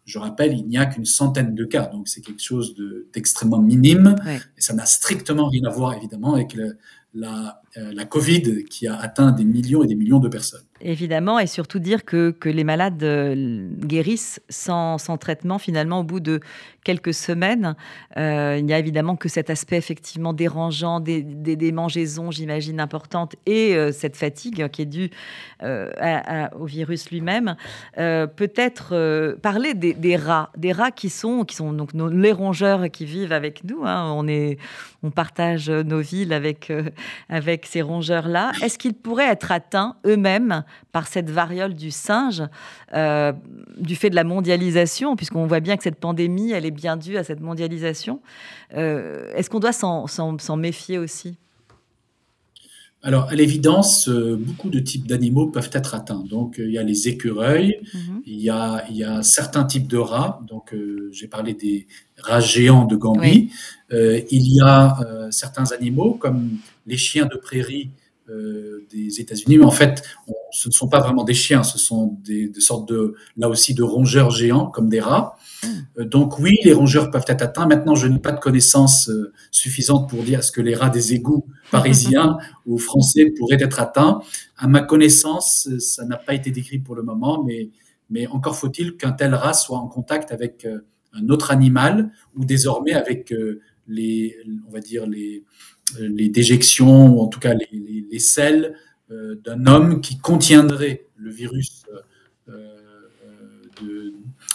je 0.05 0.19
rappelle, 0.19 0.53
il 0.59 0.67
n'y 0.67 0.79
a 0.79 0.87
qu'une 0.87 1.05
centaine 1.05 1.55
de 1.55 1.65
cas. 1.65 1.87
Donc, 1.87 2.09
c'est 2.09 2.23
quelque 2.23 2.43
chose 2.43 2.75
de- 2.75 3.07
d'extrêmement 3.13 3.61
minime. 3.61 4.17
Ouais. 4.27 4.41
Et 4.57 4.61
ça 4.63 4.73
n'a 4.73 4.87
strictement 4.87 5.49
rien 5.49 5.65
à 5.65 5.71
voir, 5.71 5.93
évidemment, 5.95 6.33
avec 6.35 6.55
le- 6.55 6.77
la, 7.15 7.61
euh, 7.77 7.93
la 7.93 8.05
Covid 8.05 8.65
qui 8.65 8.87
a 8.87 8.97
atteint 8.97 9.33
des 9.33 9.45
millions 9.45 9.83
et 9.83 9.87
des 9.87 9.95
millions 9.95 10.19
de 10.19 10.29
personnes. 10.29 10.65
Évidemment, 10.81 11.41
et 11.41 11.49
surtout 11.49 11.81
dire 11.81 12.05
que, 12.05 12.31
que 12.31 12.49
les 12.49 12.63
malades 12.63 13.03
euh, 13.03 13.69
guérissent 13.81 14.41
sans, 14.49 14.97
sans 14.99 15.17
traitement 15.19 15.59
finalement 15.59 16.01
au 16.01 16.05
bout 16.05 16.21
de 16.21 16.41
quelques 16.85 17.13
semaines. 17.13 17.75
Euh, 18.17 18.57
il 18.59 18.65
n'y 18.65 18.73
a 18.73 18.79
évidemment 18.79 19.17
que 19.17 19.29
cet 19.29 19.51
aspect 19.51 19.77
effectivement 19.77 20.33
dérangeant, 20.33 21.01
des, 21.01 21.23
des 21.23 21.57
démangeaisons, 21.57 22.31
j'imagine, 22.31 22.79
importantes, 22.81 23.35
et 23.45 23.75
euh, 23.75 23.91
cette 23.91 24.17
fatigue 24.17 24.69
qui 24.69 24.83
est 24.83 24.87
due 24.87 25.11
au 25.61 26.65
virus 26.67 27.11
lui-même. 27.11 27.57
Peut-être 27.97 29.37
parler 29.43 29.75
des, 29.75 29.93
des 29.93 30.15
rats, 30.15 30.51
des 30.57 30.71
rats 30.71 30.93
qui 30.93 31.11
sont, 31.11 31.45
qui 31.45 31.57
sont 31.57 31.73
donc 31.73 31.91
les 31.95 32.33
rongeurs 32.33 32.89
qui 32.91 33.05
vivent 33.05 33.33
avec 33.33 33.65
nous. 33.65 33.85
hein. 33.85 34.13
On, 34.15 34.29
est, 34.29 34.59
on 35.03 35.11
partage 35.11 35.69
nos 35.69 35.99
villes 35.99 36.33
avec, 36.33 36.73
avec 37.29 37.67
ces 37.67 37.83
rongeurs-là. 37.83 38.53
Est-ce 38.63 38.79
qu'ils 38.79 38.95
pourraient 38.95 39.31
être 39.31 39.51
atteints 39.51 39.97
eux-mêmes 40.07 40.63
par 40.93 41.07
cette 41.07 41.31
variole 41.31 41.75
du 41.75 41.91
singe 41.91 42.43
euh, 42.95 43.33
du 43.79 43.97
fait 43.97 44.11
de 44.11 44.15
la 44.15 44.25
mondialisation, 44.25 45.17
puisqu'on 45.17 45.47
voit 45.47 45.61
bien 45.61 45.77
que 45.77 45.83
cette 45.83 46.01
pandémie, 46.01 46.53
elle 46.53 46.67
est 46.67 46.71
bien 46.71 46.97
due 46.97 47.17
à 47.17 47.25
cette 47.25 47.41
mondialisation. 47.41 48.21
Euh, 48.75 49.33
Est-ce 49.35 49.51
qu'on 49.51 49.61
doit 49.61 49.73
s'en 49.73 50.57
méfier 50.57 50.99
aussi? 50.99 51.37
Alors, 53.01 53.29
à 53.29 53.35
l'évidence, 53.37 54.09
euh, 54.09 54.37
beaucoup 54.37 54.71
de 54.71 54.81
types 54.81 55.07
d'animaux 55.07 55.47
peuvent 55.47 55.71
être 55.73 55.95
atteints. 55.95 56.25
Donc, 56.29 56.57
il 56.59 56.73
y 56.73 56.79
a 56.79 56.83
les 56.83 57.07
écureuils, 57.07 57.79
Mhm. 57.95 58.23
il 58.27 58.41
y 58.41 58.51
a, 58.51 58.85
il 58.91 58.97
y 58.97 59.05
a 59.05 59.23
certains 59.23 59.65
types 59.65 59.87
de 59.87 59.99
rats. 59.99 60.41
Donc, 60.49 60.75
euh, 60.75 61.09
j'ai 61.13 61.29
parlé 61.29 61.55
des 61.55 61.87
rats 62.19 62.41
géants 62.41 62.87
de 62.87 62.97
Gambie. 62.97 63.21
Oui. 63.21 63.51
Euh, 63.93 64.21
il 64.33 64.53
y 64.53 64.61
a 64.61 65.01
euh, 65.01 65.31
certains 65.31 65.71
animaux, 65.71 66.15
comme 66.15 66.59
les 66.89 66.97
chiens 66.97 67.27
de 67.27 67.37
prairie 67.37 67.91
euh, 68.31 68.87
des 68.91 69.21
États-Unis. 69.21 69.59
Mais 69.59 69.65
en 69.65 69.71
fait, 69.71 70.03
on- 70.29 70.35
ce 70.51 70.69
ne 70.69 70.73
sont 70.73 70.89
pas 70.89 71.01
vraiment 71.01 71.25
des 71.25 71.35
chiens, 71.35 71.63
ce 71.63 71.79
sont 71.79 72.19
des, 72.25 72.49
des 72.49 72.61
sortes 72.61 72.89
de, 72.89 73.15
là 73.37 73.49
aussi, 73.49 73.75
de 73.75 73.83
rongeurs 73.83 74.31
géants, 74.31 74.67
comme 74.67 74.89
des 74.89 75.01
rats. 75.01 75.37
Euh, 75.99 76.05
donc, 76.05 76.39
oui, 76.39 76.57
les 76.65 76.73
rongeurs 76.73 77.11
peuvent 77.11 77.25
être 77.27 77.43
atteints. 77.43 77.67
Maintenant, 77.67 77.95
je 77.95 78.07
n'ai 78.07 78.19
pas 78.19 78.33
de 78.33 78.41
connaissances 78.41 79.09
euh, 79.11 79.33
suffisantes 79.51 80.09
pour 80.09 80.23
dire 80.23 80.39
est-ce 80.41 80.53
que 80.53 80.61
les 80.61 80.75
rats 80.75 80.91
des 80.91 81.15
égouts 81.15 81.47
parisiens 81.71 82.39
ou 82.67 82.79
français 82.79 83.33
pourraient 83.39 83.63
être 83.63 83.81
atteints. 83.81 84.21
À 84.57 84.67
ma 84.69 84.81
connaissance, 84.81 85.69
euh, 85.71 85.79
ça 85.79 86.05
n'a 86.05 86.17
pas 86.17 86.35
été 86.35 86.51
décrit 86.51 86.79
pour 86.79 86.95
le 86.95 87.03
moment, 87.03 87.45
mais, 87.45 87.71
mais 88.11 88.27
encore 88.29 88.57
faut-il 88.57 88.97
qu'un 88.97 89.13
tel 89.13 89.35
rat 89.35 89.55
soit 89.55 89.79
en 89.79 89.89
contact 89.89 90.33
avec 90.33 90.67
un 91.13 91.29
autre 91.29 91.51
animal 91.51 92.11
ou 92.37 92.45
désormais 92.45 92.93
avec 92.95 93.33
les, 93.87 94.37
on 94.67 94.71
va 94.71 94.81
dire 94.81 95.07
les, 95.07 95.45
les 95.99 96.29
déjections 96.29 97.09
ou 97.09 97.21
en 97.21 97.29
tout 97.29 97.41
cas 97.41 97.55
les, 97.55 97.69
les, 97.73 98.05
les 98.11 98.19
selles 98.19 98.75
d'un 99.11 99.67
homme 99.67 100.03
qui 100.03 100.19
contiendrait 100.19 101.07
le 101.17 101.31
virus 101.31 101.85
de, 102.47 104.13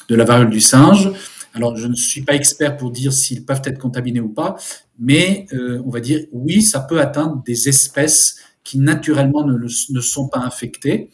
de, 0.07 0.15
la 0.15 0.25
variole 0.25 0.51
du 0.51 0.61
singe. 0.61 1.11
Alors, 1.55 1.75
je 1.75 1.87
ne 1.87 1.95
suis 1.95 2.21
pas 2.21 2.35
expert 2.35 2.77
pour 2.77 2.91
dire 2.91 3.11
s'ils 3.13 3.45
peuvent 3.45 3.63
être 3.65 3.79
contaminés 3.79 4.19
ou 4.19 4.29
pas, 4.29 4.55
mais 4.99 5.47
on 5.51 5.89
va 5.89 6.01
dire 6.01 6.19
oui, 6.31 6.61
ça 6.61 6.81
peut 6.81 7.01
atteindre 7.01 7.41
des 7.43 7.67
espèces 7.67 8.37
qui 8.63 8.79
naturellement 8.79 9.45
ne, 9.45 9.57
ne 9.57 10.01
sont 10.01 10.27
pas 10.27 10.39
infectées. 10.39 11.09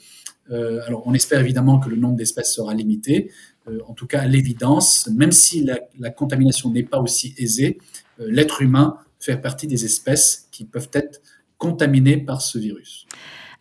Euh, 0.51 0.82
alors, 0.88 1.03
on 1.05 1.13
espère 1.13 1.39
évidemment 1.39 1.79
que 1.79 1.89
le 1.89 1.95
nombre 1.95 2.15
d'espèces 2.15 2.53
sera 2.53 2.73
limité. 2.73 3.32
Euh, 3.67 3.79
en 3.88 3.93
tout 3.93 4.08
cas, 4.08 4.21
à 4.21 4.27
l'évidence, 4.27 5.08
même 5.13 5.32
si 5.32 5.63
la, 5.63 6.10
contamination 6.10 6.71
n'est 6.71 6.84
pas 6.84 6.99
aussi 6.99 7.34
aisée, 7.38 7.79
euh, 8.19 8.27
l'être 8.29 8.62
humain 8.62 8.97
fait 9.19 9.38
partie 9.38 9.67
des 9.67 9.86
espèces 9.86 10.47
qui 10.51 10.65
peuvent 10.65 10.89
être 10.93 11.21
contaminées 11.58 12.17
par 12.17 12.41
ce 12.41 12.58
virus. 12.58 13.05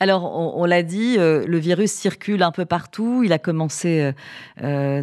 Alors, 0.00 0.56
on, 0.56 0.64
l'a 0.64 0.84
dit, 0.84 1.16
euh, 1.18 1.44
le 1.44 1.58
virus 1.58 1.90
circule 1.90 2.44
un 2.44 2.52
peu 2.52 2.64
partout. 2.64 3.22
Il 3.24 3.32
a 3.32 3.40
commencé 3.40 4.00
euh, 4.00 4.12
euh, 4.62 5.02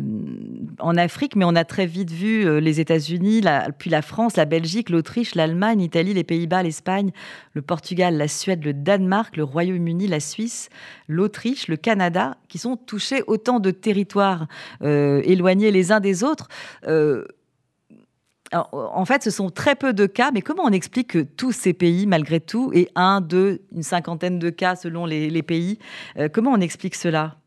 en 0.80 0.96
Afrique, 0.96 1.36
mais 1.36 1.44
on 1.44 1.54
a 1.56 1.66
très 1.66 1.86
vite 1.86 2.12
vu 2.12 2.62
les 2.62 2.80
États-Unis, 2.80 3.42
puis 3.78 3.90
la 3.90 4.02
France, 4.02 4.38
la 4.38 4.46
Belgique, 4.46 4.90
l'Autriche, 4.90 5.36
l'Allemagne, 5.36 5.80
l'Italie, 5.80 6.14
les 6.14 6.24
Pays-Bas, 6.24 6.64
l'Espagne, 6.64 7.12
le 7.54 7.62
Portugal, 7.62 8.16
la 8.16 8.30
Suède, 8.30 8.64
le 8.64 8.72
Danemark, 8.72 9.36
le 9.36 9.44
Royaume-Uni, 9.44 10.08
la 10.08 10.22
Suisse, 10.22 10.70
l'Autriche, 11.10 11.68
le 11.68 11.76
Canada, 11.76 12.38
qui 12.48 12.58
sont 12.58 12.78
touchés 12.78 13.22
autant 13.28 13.60
de 13.60 13.72
territoires 13.72 14.48
éloignés 14.82 15.72
les 15.72 15.92
uns 15.92 16.00
des 16.00 16.24
autres 16.24 16.48
en 18.72 19.06
fait, 19.06 19.24
ce 19.24 19.30
sont 19.30 19.50
très 19.50 19.76
peu 19.76 19.94
de 19.94 20.06
cas, 20.06 20.32
mais 20.32 20.42
comment 20.42 20.64
on 20.64 20.72
explique 20.72 21.10
que 21.10 21.20
tous 21.20 21.52
ces 21.52 21.74
pays, 21.74 22.06
malgré 22.06 22.40
tout, 22.40 22.72
et 22.74 22.90
un, 22.96 23.22
deux, 23.22 23.62
une 23.74 23.84
cinquantaine 23.84 24.40
de 24.40 24.50
cas 24.50 24.76
selon 24.76 25.06
les, 25.06 25.44
pays, 25.44 25.78
euh, 26.18 26.30
comment 26.32 26.52
on 26.52 26.62
explique 26.62 26.96
cela? 26.96 27.38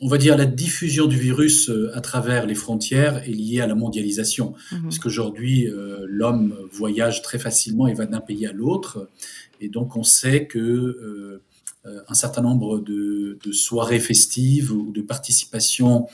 On 0.00 0.08
va 0.08 0.18
dire 0.18 0.36
la 0.36 0.46
diffusion 0.46 1.06
du 1.06 1.16
virus 1.16 1.70
euh, 1.70 1.96
à 1.96 2.00
travers 2.00 2.46
les 2.46 2.56
frontières 2.56 3.18
est 3.18 3.32
liée 3.32 3.60
à 3.60 3.68
la 3.68 3.76
mondialisation. 3.76 4.54
Mhm. 4.72 4.82
Parce 4.82 4.98
qu'aujourd'hui, 4.98 5.68
euh, 5.68 6.04
l'homme 6.08 6.56
voyage 6.72 7.22
très 7.22 7.38
facilement 7.38 7.86
et 7.86 7.94
va 7.94 8.06
d'un 8.06 8.20
pays 8.20 8.46
à 8.46 8.52
l'autre. 8.52 9.08
Et 9.60 9.68
donc, 9.68 9.96
on 9.96 10.02
sait 10.02 10.46
que 10.46 11.40
un 12.06 12.14
certain 12.14 12.42
nombre 12.42 12.78
de, 12.78 13.38
soirées 13.50 13.98
festives 13.98 14.72
ou 14.72 14.92
de 14.92 15.02
participation 15.02 16.06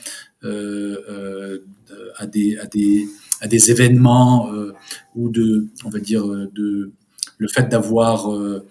à 0.43 2.25
des, 2.27 2.57
à 2.57 2.65
des 2.65 3.07
à 3.41 3.47
des 3.47 3.71
événements 3.71 4.51
euh, 4.53 4.73
ou 5.15 5.29
de, 5.29 5.67
on 5.85 5.89
va 5.89 5.99
dire, 5.99 6.25
euh, 6.27 6.49
de 6.53 6.91
le 7.37 7.47
fait 7.47 7.69
d'avoir 7.69 8.33
euh, 8.33 8.67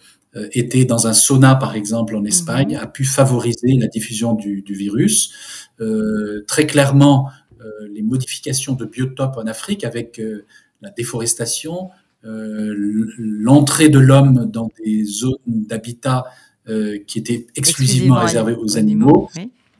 été 0.53 0.85
dans 0.85 1.07
un 1.07 1.15
sauna, 1.15 1.55
par 1.55 1.75
exemple, 1.75 2.15
en 2.15 2.25
Espagne, 2.25 2.75
mhm. 2.75 2.83
a 2.83 2.87
pu 2.87 3.05
favoriser 3.05 3.77
la 3.79 3.87
diffusion 3.87 4.35
du, 4.35 4.63
du 4.63 4.75
virus. 4.75 5.33
très 6.47 6.67
clairement, 6.67 7.31
les 7.91 8.03
modifications 8.03 8.75
de 8.75 8.85
biotopes 8.85 9.37
en 9.37 9.47
Afrique 9.47 9.85
avec 9.85 10.21
la 10.83 10.91
déforestation, 10.91 11.91
l'entrée 12.23 13.89
de 13.89 13.99
l'homme 13.99 14.51
dans 14.51 14.69
des 14.85 15.05
zones 15.05 15.39
d'habitat 15.47 16.25
qui 17.07 17.19
étaient 17.19 17.47
exclusivement, 17.57 18.21
réservées 18.21 18.55
aux 18.55 18.77
animaux, 18.77 19.29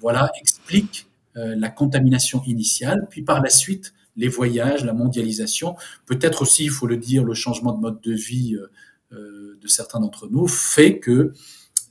voilà, 0.01 0.31
explique 0.41 1.07
la 1.35 1.69
contamination 1.69 2.43
initiale. 2.47 3.07
Puis 3.11 3.23
par 3.23 3.43
la 3.43 3.51
suite, 3.51 3.93
les 4.19 4.29
voyages, 4.29 4.85
la 4.85 4.93
mondialisation, 4.93 5.77
peut-être 6.05 6.43
aussi, 6.43 6.65
il 6.65 6.71
faut 6.71 6.87
le 6.87 6.97
dire, 6.97 7.25
le 7.25 7.35
changement 7.35 7.73
de 7.73 7.81
mode 7.81 8.01
de 8.03 8.13
vie 8.13 8.57
euh, 8.57 8.71
euh, 9.13 9.57
de 9.63 9.69
certains 9.69 10.01
d'entre 10.01 10.29
nous 10.29 10.47
fait 10.49 10.99
que 10.99 11.33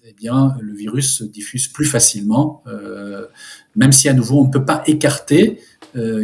eh 0.09 0.13
bien, 0.13 0.55
le 0.61 0.73
virus 0.73 1.17
se 1.17 1.23
diffuse 1.23 1.67
plus 1.67 1.85
facilement, 1.85 2.63
euh, 2.67 3.25
même 3.75 3.91
si 3.91 4.07
à 4.07 4.13
nouveau 4.13 4.41
on 4.41 4.45
ne 4.45 4.51
peut 4.51 4.63
pas 4.63 4.83
écarter, 4.85 5.59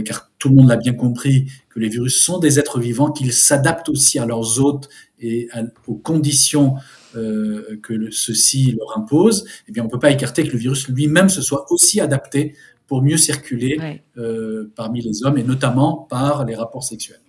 car 0.05 0.29
tout 0.37 0.49
le 0.49 0.55
monde 0.55 0.67
l'a 0.67 0.75
bien 0.75 0.93
compris, 0.93 1.47
que 1.69 1.79
les 1.79 1.89
virus 1.89 2.21
sont 2.21 2.37
des 2.37 2.59
êtres 2.59 2.79
vivants, 2.79 3.11
qu'ils 3.11 3.33
s'adaptent 3.33 3.89
aussi 3.89 4.19
à 4.19 4.25
leurs 4.27 4.61
hôtes 4.61 4.87
et 5.19 5.49
aux 5.87 5.95
conditions 5.95 6.75
que 7.13 8.11
ceux-ci 8.11 8.77
leur 8.77 8.95
imposent, 8.97 9.45
eh 9.67 9.71
bien, 9.71 9.81
on 9.81 9.87
ne 9.87 9.91
peut 9.91 9.99
pas 9.99 10.11
écarter 10.11 10.43
que 10.43 10.51
le 10.51 10.59
virus 10.59 10.87
lui-même 10.89 11.27
se 11.27 11.41
soit 11.41 11.65
aussi 11.71 11.99
adapté 11.99 12.55
pour 12.87 13.01
mieux 13.01 13.17
circuler 13.17 14.01
euh, 14.17 14.71
parmi 14.75 15.01
les 15.01 15.23
hommes 15.23 15.37
et 15.37 15.43
notamment 15.43 16.07
par 16.09 16.45
les 16.45 16.55
rapports 16.55 16.83
sexuels. 16.83 17.19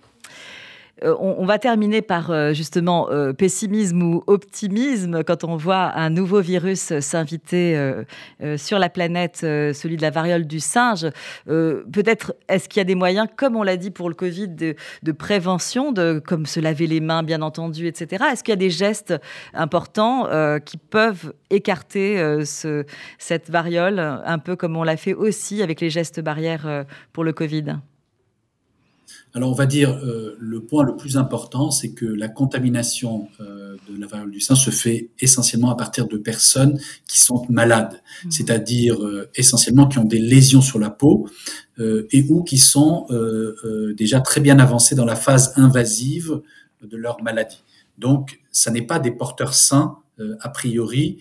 Euh, 1.02 1.14
on, 1.18 1.44
va 1.44 1.58
terminer 1.58 2.02
par 2.02 2.30
euh, 2.30 2.52
justement 2.52 3.08
pessimisme 3.36 4.02
ou 4.02 4.22
optimisme 4.26 5.24
quand 5.24 5.44
on 5.44 5.56
voit 5.56 5.92
un 5.96 6.08
nouveau 6.08 6.40
virus 6.40 6.98
s'inviter 7.00 7.78
sur 8.56 8.78
la 8.78 8.88
planète, 8.88 9.38
celui 9.40 9.96
de 9.96 10.02
la 10.02 10.10
variole 10.10 10.46
du 10.46 10.60
singe. 10.60 11.06
Peut-être 11.46 12.34
est-ce 12.48 12.68
qu'il 12.68 12.80
y 12.80 12.82
a 12.82 12.84
des 12.84 12.94
moyens, 12.94 13.28
comme 13.36 13.56
on 13.56 13.62
l'a 13.62 13.76
dit 13.76 13.90
pour 13.90 14.08
le 14.08 14.14
Covid, 14.14 14.48
de, 14.48 15.12
prévention, 15.12 15.92
de, 15.92 16.22
comme 16.24 16.46
se 16.46 16.60
laver 16.60 16.86
les 16.86 17.00
mains 17.00 17.22
bien 17.22 17.42
entendu, 17.42 17.86
etc. 17.86 18.24
Est-ce 18.32 18.44
qu'il 18.44 18.52
y 18.52 18.54
a 18.54 18.56
des 18.56 18.70
gestes 18.70 19.14
importants 19.52 20.28
qui 20.64 20.76
peuvent 20.76 21.32
écarter 21.50 22.22
cette 23.18 23.50
variole, 23.50 23.98
un 23.98 24.38
peu 24.38 24.56
comme 24.56 24.76
on 24.76 24.84
l'a 24.84 24.96
fait 24.96 25.14
aussi 25.14 25.62
avec 25.62 25.80
les 25.80 25.90
gestes 25.90 26.20
barrières 26.20 26.84
pour 27.12 27.24
le 27.24 27.32
Covid? 27.32 27.76
Alors, 29.36 29.50
on 29.50 29.54
va 29.54 29.66
dire, 29.66 29.90
euh, 29.90 30.36
le 30.38 30.60
point 30.60 30.84
le 30.84 30.94
plus 30.94 31.16
important, 31.16 31.72
c'est 31.72 31.90
que 31.90 32.06
la 32.06 32.28
contamination 32.28 33.28
euh, 33.40 33.76
de 33.88 34.00
la 34.00 34.06
variole 34.06 34.30
du 34.30 34.40
sein 34.40 34.54
se 34.54 34.70
fait 34.70 35.10
essentiellement 35.18 35.70
à 35.70 35.76
partir 35.76 36.06
de 36.06 36.16
personnes 36.16 36.78
qui 37.08 37.18
sont 37.18 37.44
malades, 37.48 38.00
mmh. 38.24 38.30
c'est-à-dire 38.30 39.04
euh, 39.04 39.28
essentiellement 39.34 39.88
qui 39.88 39.98
ont 39.98 40.04
des 40.04 40.20
lésions 40.20 40.60
sur 40.60 40.78
la 40.78 40.90
peau 40.90 41.28
et 41.76 42.24
ou 42.28 42.44
qui 42.44 42.56
sont 42.56 43.08
déjà 43.96 44.20
très 44.20 44.40
bien 44.40 44.60
avancées 44.60 44.94
dans 44.94 45.04
la 45.04 45.16
phase 45.16 45.52
invasive 45.56 46.40
de 46.84 46.96
leur 46.96 47.20
maladie. 47.20 47.64
Donc, 47.98 48.38
ça 48.52 48.70
n'est 48.70 48.86
pas 48.86 49.00
des 49.00 49.10
porteurs 49.10 49.54
sains 49.54 49.96
a 50.38 50.48
priori 50.50 51.18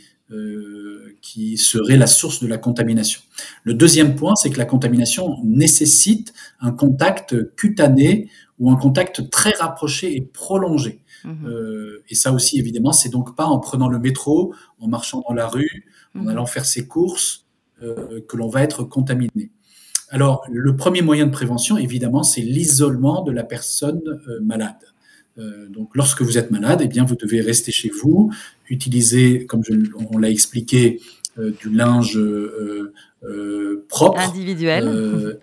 qui 1.22 1.58
serait 1.58 1.98
la 1.98 2.08
source 2.08 2.42
de 2.42 2.48
la 2.48 2.58
contamination. 2.58 3.22
Le 3.64 3.74
deuxième 3.74 4.16
point, 4.16 4.36
c'est 4.36 4.50
que 4.50 4.58
la 4.58 4.66
contamination 4.66 5.38
nécessite 5.44 6.34
un 6.60 6.72
contact 6.72 7.56
cutané 7.56 8.30
ou 8.60 8.72
un 8.72 8.76
contact 8.76 9.30
très 9.30 9.52
rapproché 9.52 10.16
et 10.16 10.22
prolongé. 10.22 11.02
Mhm. 11.24 11.46
Euh, 11.46 12.04
et 12.10 12.16
ça 12.16 12.32
aussi, 12.32 12.60
évidemment, 12.60 12.92
c'est 12.92 13.10
donc 13.10 13.36
pas 13.36 13.46
en 13.46 13.60
prenant 13.60 13.90
le 13.90 14.00
métro, 14.00 14.54
en 14.80 14.88
marchant 14.88 15.24
dans 15.28 15.34
la 15.34 15.48
rue, 15.48 15.86
en 16.16 16.24
mhm. 16.24 16.28
allant 16.30 16.46
faire 16.46 16.66
ses 16.66 16.88
courses, 16.88 17.46
euh, 17.82 18.22
que 18.28 18.38
l'on 18.38 18.50
va 18.50 18.64
être 18.64 18.84
contaminé. 18.84 19.52
Alors, 20.10 20.46
le 20.50 20.76
premier 20.76 21.02
moyen 21.02 21.26
de 21.26 21.32
prévention, 21.32 21.78
évidemment, 21.78 22.24
c'est 22.24 22.42
l'isolement 22.42 23.24
de 23.24 23.32
la 23.32 23.44
personne 23.44 24.02
malade. 24.42 24.78
Euh, 25.38 25.68
donc, 25.70 25.90
lorsque 25.96 26.22
vous 26.22 26.38
êtes 26.38 26.52
malade, 26.52 26.82
eh 26.84 26.88
bien, 26.88 27.06
vous 27.06 27.16
devez 27.16 27.42
rester 27.42 27.72
chez 27.72 27.90
vous, 27.90 28.32
utiliser, 28.70 29.46
comme 29.46 29.64
on 30.12 30.18
l'a 30.18 30.30
expliqué, 30.30 31.02
euh, 31.38 31.52
du 31.60 31.70
linge 31.70 32.18
euh, 32.18 32.94
propre. 33.90 34.20
Individuel. 34.20 35.40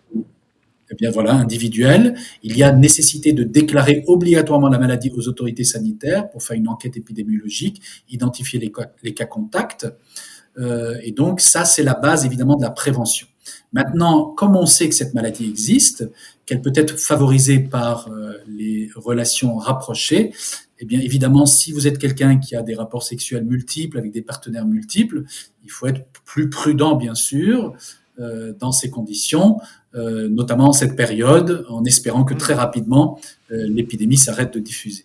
eh 0.92 0.94
bien 0.94 1.10
voilà, 1.10 1.34
individuel. 1.34 2.14
Il 2.42 2.56
y 2.56 2.62
a 2.62 2.72
nécessité 2.72 3.32
de 3.32 3.44
déclarer 3.44 4.04
obligatoirement 4.06 4.68
la 4.68 4.78
maladie 4.78 5.12
aux 5.16 5.28
autorités 5.28 5.64
sanitaires 5.64 6.30
pour 6.30 6.42
faire 6.42 6.56
une 6.56 6.68
enquête 6.68 6.96
épidémiologique, 6.96 7.80
identifier 8.08 8.58
les 8.58 8.72
cas, 8.72 8.92
les 9.02 9.14
cas 9.14 9.26
contacts. 9.26 9.86
et 11.02 11.12
donc 11.12 11.40
ça, 11.40 11.64
c'est 11.64 11.84
la 11.84 11.94
base 11.94 12.26
évidemment 12.26 12.56
de 12.56 12.62
la 12.62 12.70
prévention. 12.70 13.28
Maintenant, 13.72 14.24
comme 14.24 14.56
on 14.56 14.66
sait 14.66 14.88
que 14.88 14.94
cette 14.94 15.14
maladie 15.14 15.48
existe, 15.48 16.10
qu'elle 16.46 16.60
peut 16.60 16.72
être 16.74 16.98
favorisée 16.98 17.60
par 17.60 18.08
euh, 18.08 18.34
les 18.48 18.90
relations 18.96 19.56
rapprochées, 19.56 20.32
eh 20.78 20.84
bien 20.84 21.00
évidemment, 21.00 21.46
si 21.46 21.72
vous 21.72 21.86
êtes 21.86 21.98
quelqu'un 21.98 22.38
qui 22.38 22.56
a 22.56 22.62
des 22.62 22.74
rapports 22.74 23.02
sexuels 23.02 23.44
multiples 23.44 23.98
avec 23.98 24.12
des 24.12 24.22
partenaires 24.22 24.66
multiples, 24.66 25.24
il 25.62 25.70
faut 25.70 25.86
être 25.86 26.04
plus 26.24 26.50
prudent, 26.50 26.96
bien 26.96 27.14
sûr, 27.14 27.74
euh, 28.18 28.52
dans 28.58 28.72
ces 28.72 28.90
conditions, 28.90 29.58
euh, 29.94 30.28
notamment 30.28 30.68
en 30.68 30.72
cette 30.72 30.96
période, 30.96 31.64
en 31.68 31.84
espérant 31.84 32.24
que 32.24 32.34
très 32.34 32.54
rapidement, 32.54 33.20
l'épidémie 33.50 34.16
s'arrête 34.16 34.54
de 34.54 34.60
diffuser. 34.60 35.04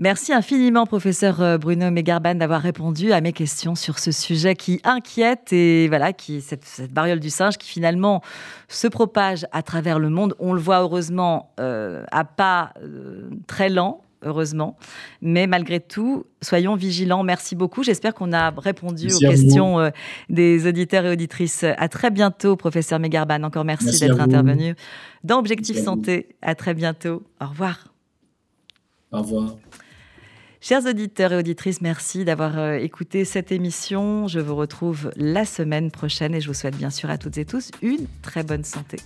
Merci 0.00 0.32
infiniment, 0.32 0.86
professeur 0.86 1.42
euh, 1.42 1.58
Bruno 1.58 1.90
Megarban, 1.90 2.36
d'avoir 2.36 2.60
répondu 2.60 3.12
à 3.12 3.20
mes 3.20 3.32
questions 3.32 3.74
sur 3.74 3.98
ce 3.98 4.12
sujet 4.12 4.54
qui 4.54 4.80
inquiète 4.84 5.52
et 5.52 5.88
voilà, 5.88 6.12
qui 6.12 6.40
cette, 6.40 6.64
cette 6.64 6.92
variole 6.92 7.18
du 7.18 7.30
singe 7.30 7.58
qui 7.58 7.68
finalement 7.68 8.22
se 8.68 8.86
propage 8.86 9.44
à 9.50 9.62
travers 9.62 9.98
le 9.98 10.08
monde. 10.08 10.36
On 10.38 10.52
le 10.52 10.60
voit 10.60 10.82
heureusement 10.82 11.52
euh, 11.58 12.04
à 12.12 12.22
pas 12.22 12.74
euh, 12.80 13.28
très 13.48 13.70
lent, 13.70 14.04
heureusement. 14.22 14.76
Mais 15.20 15.48
malgré 15.48 15.80
tout, 15.80 16.26
soyons 16.42 16.76
vigilants. 16.76 17.24
Merci 17.24 17.56
beaucoup. 17.56 17.82
J'espère 17.82 18.14
qu'on 18.14 18.32
a 18.32 18.50
répondu 18.50 19.12
aux 19.12 19.18
questions 19.18 19.90
des 20.28 20.68
auditeurs 20.68 21.06
et 21.06 21.10
auditrices. 21.10 21.64
À 21.64 21.88
très 21.88 22.12
bientôt, 22.12 22.54
professeur 22.54 23.00
Megarban. 23.00 23.42
Encore 23.42 23.64
merci, 23.64 23.98
d'être 23.98 24.20
intervenu 24.20 24.76
dans 25.24 25.40
Objectif 25.40 25.76
Santé. 25.76 26.36
À 26.40 26.54
très 26.54 26.74
bientôt. 26.74 27.24
Au 27.40 27.46
revoir. 27.46 27.92
Au 29.10 29.22
revoir. 29.22 29.56
Chers 30.60 30.86
auditeurs 30.86 31.32
et 31.32 31.36
auditrices, 31.36 31.80
merci 31.80 32.24
d'avoir 32.24 32.58
euh, 32.58 32.74
écouté 32.74 33.24
cette 33.24 33.52
émission. 33.52 34.26
Je 34.26 34.40
vous 34.40 34.56
retrouve 34.56 35.12
la 35.14 35.44
semaine 35.44 35.92
prochaine 35.92 36.34
et 36.34 36.40
je 36.40 36.48
vous 36.48 36.54
souhaite 36.54 36.76
bien 36.76 36.90
sûr 36.90 37.10
à 37.10 37.16
toutes 37.16 37.38
et 37.38 37.44
tous 37.44 37.70
une 37.80 38.06
très 38.22 38.42
bonne 38.42 38.64
santé. 38.64 38.98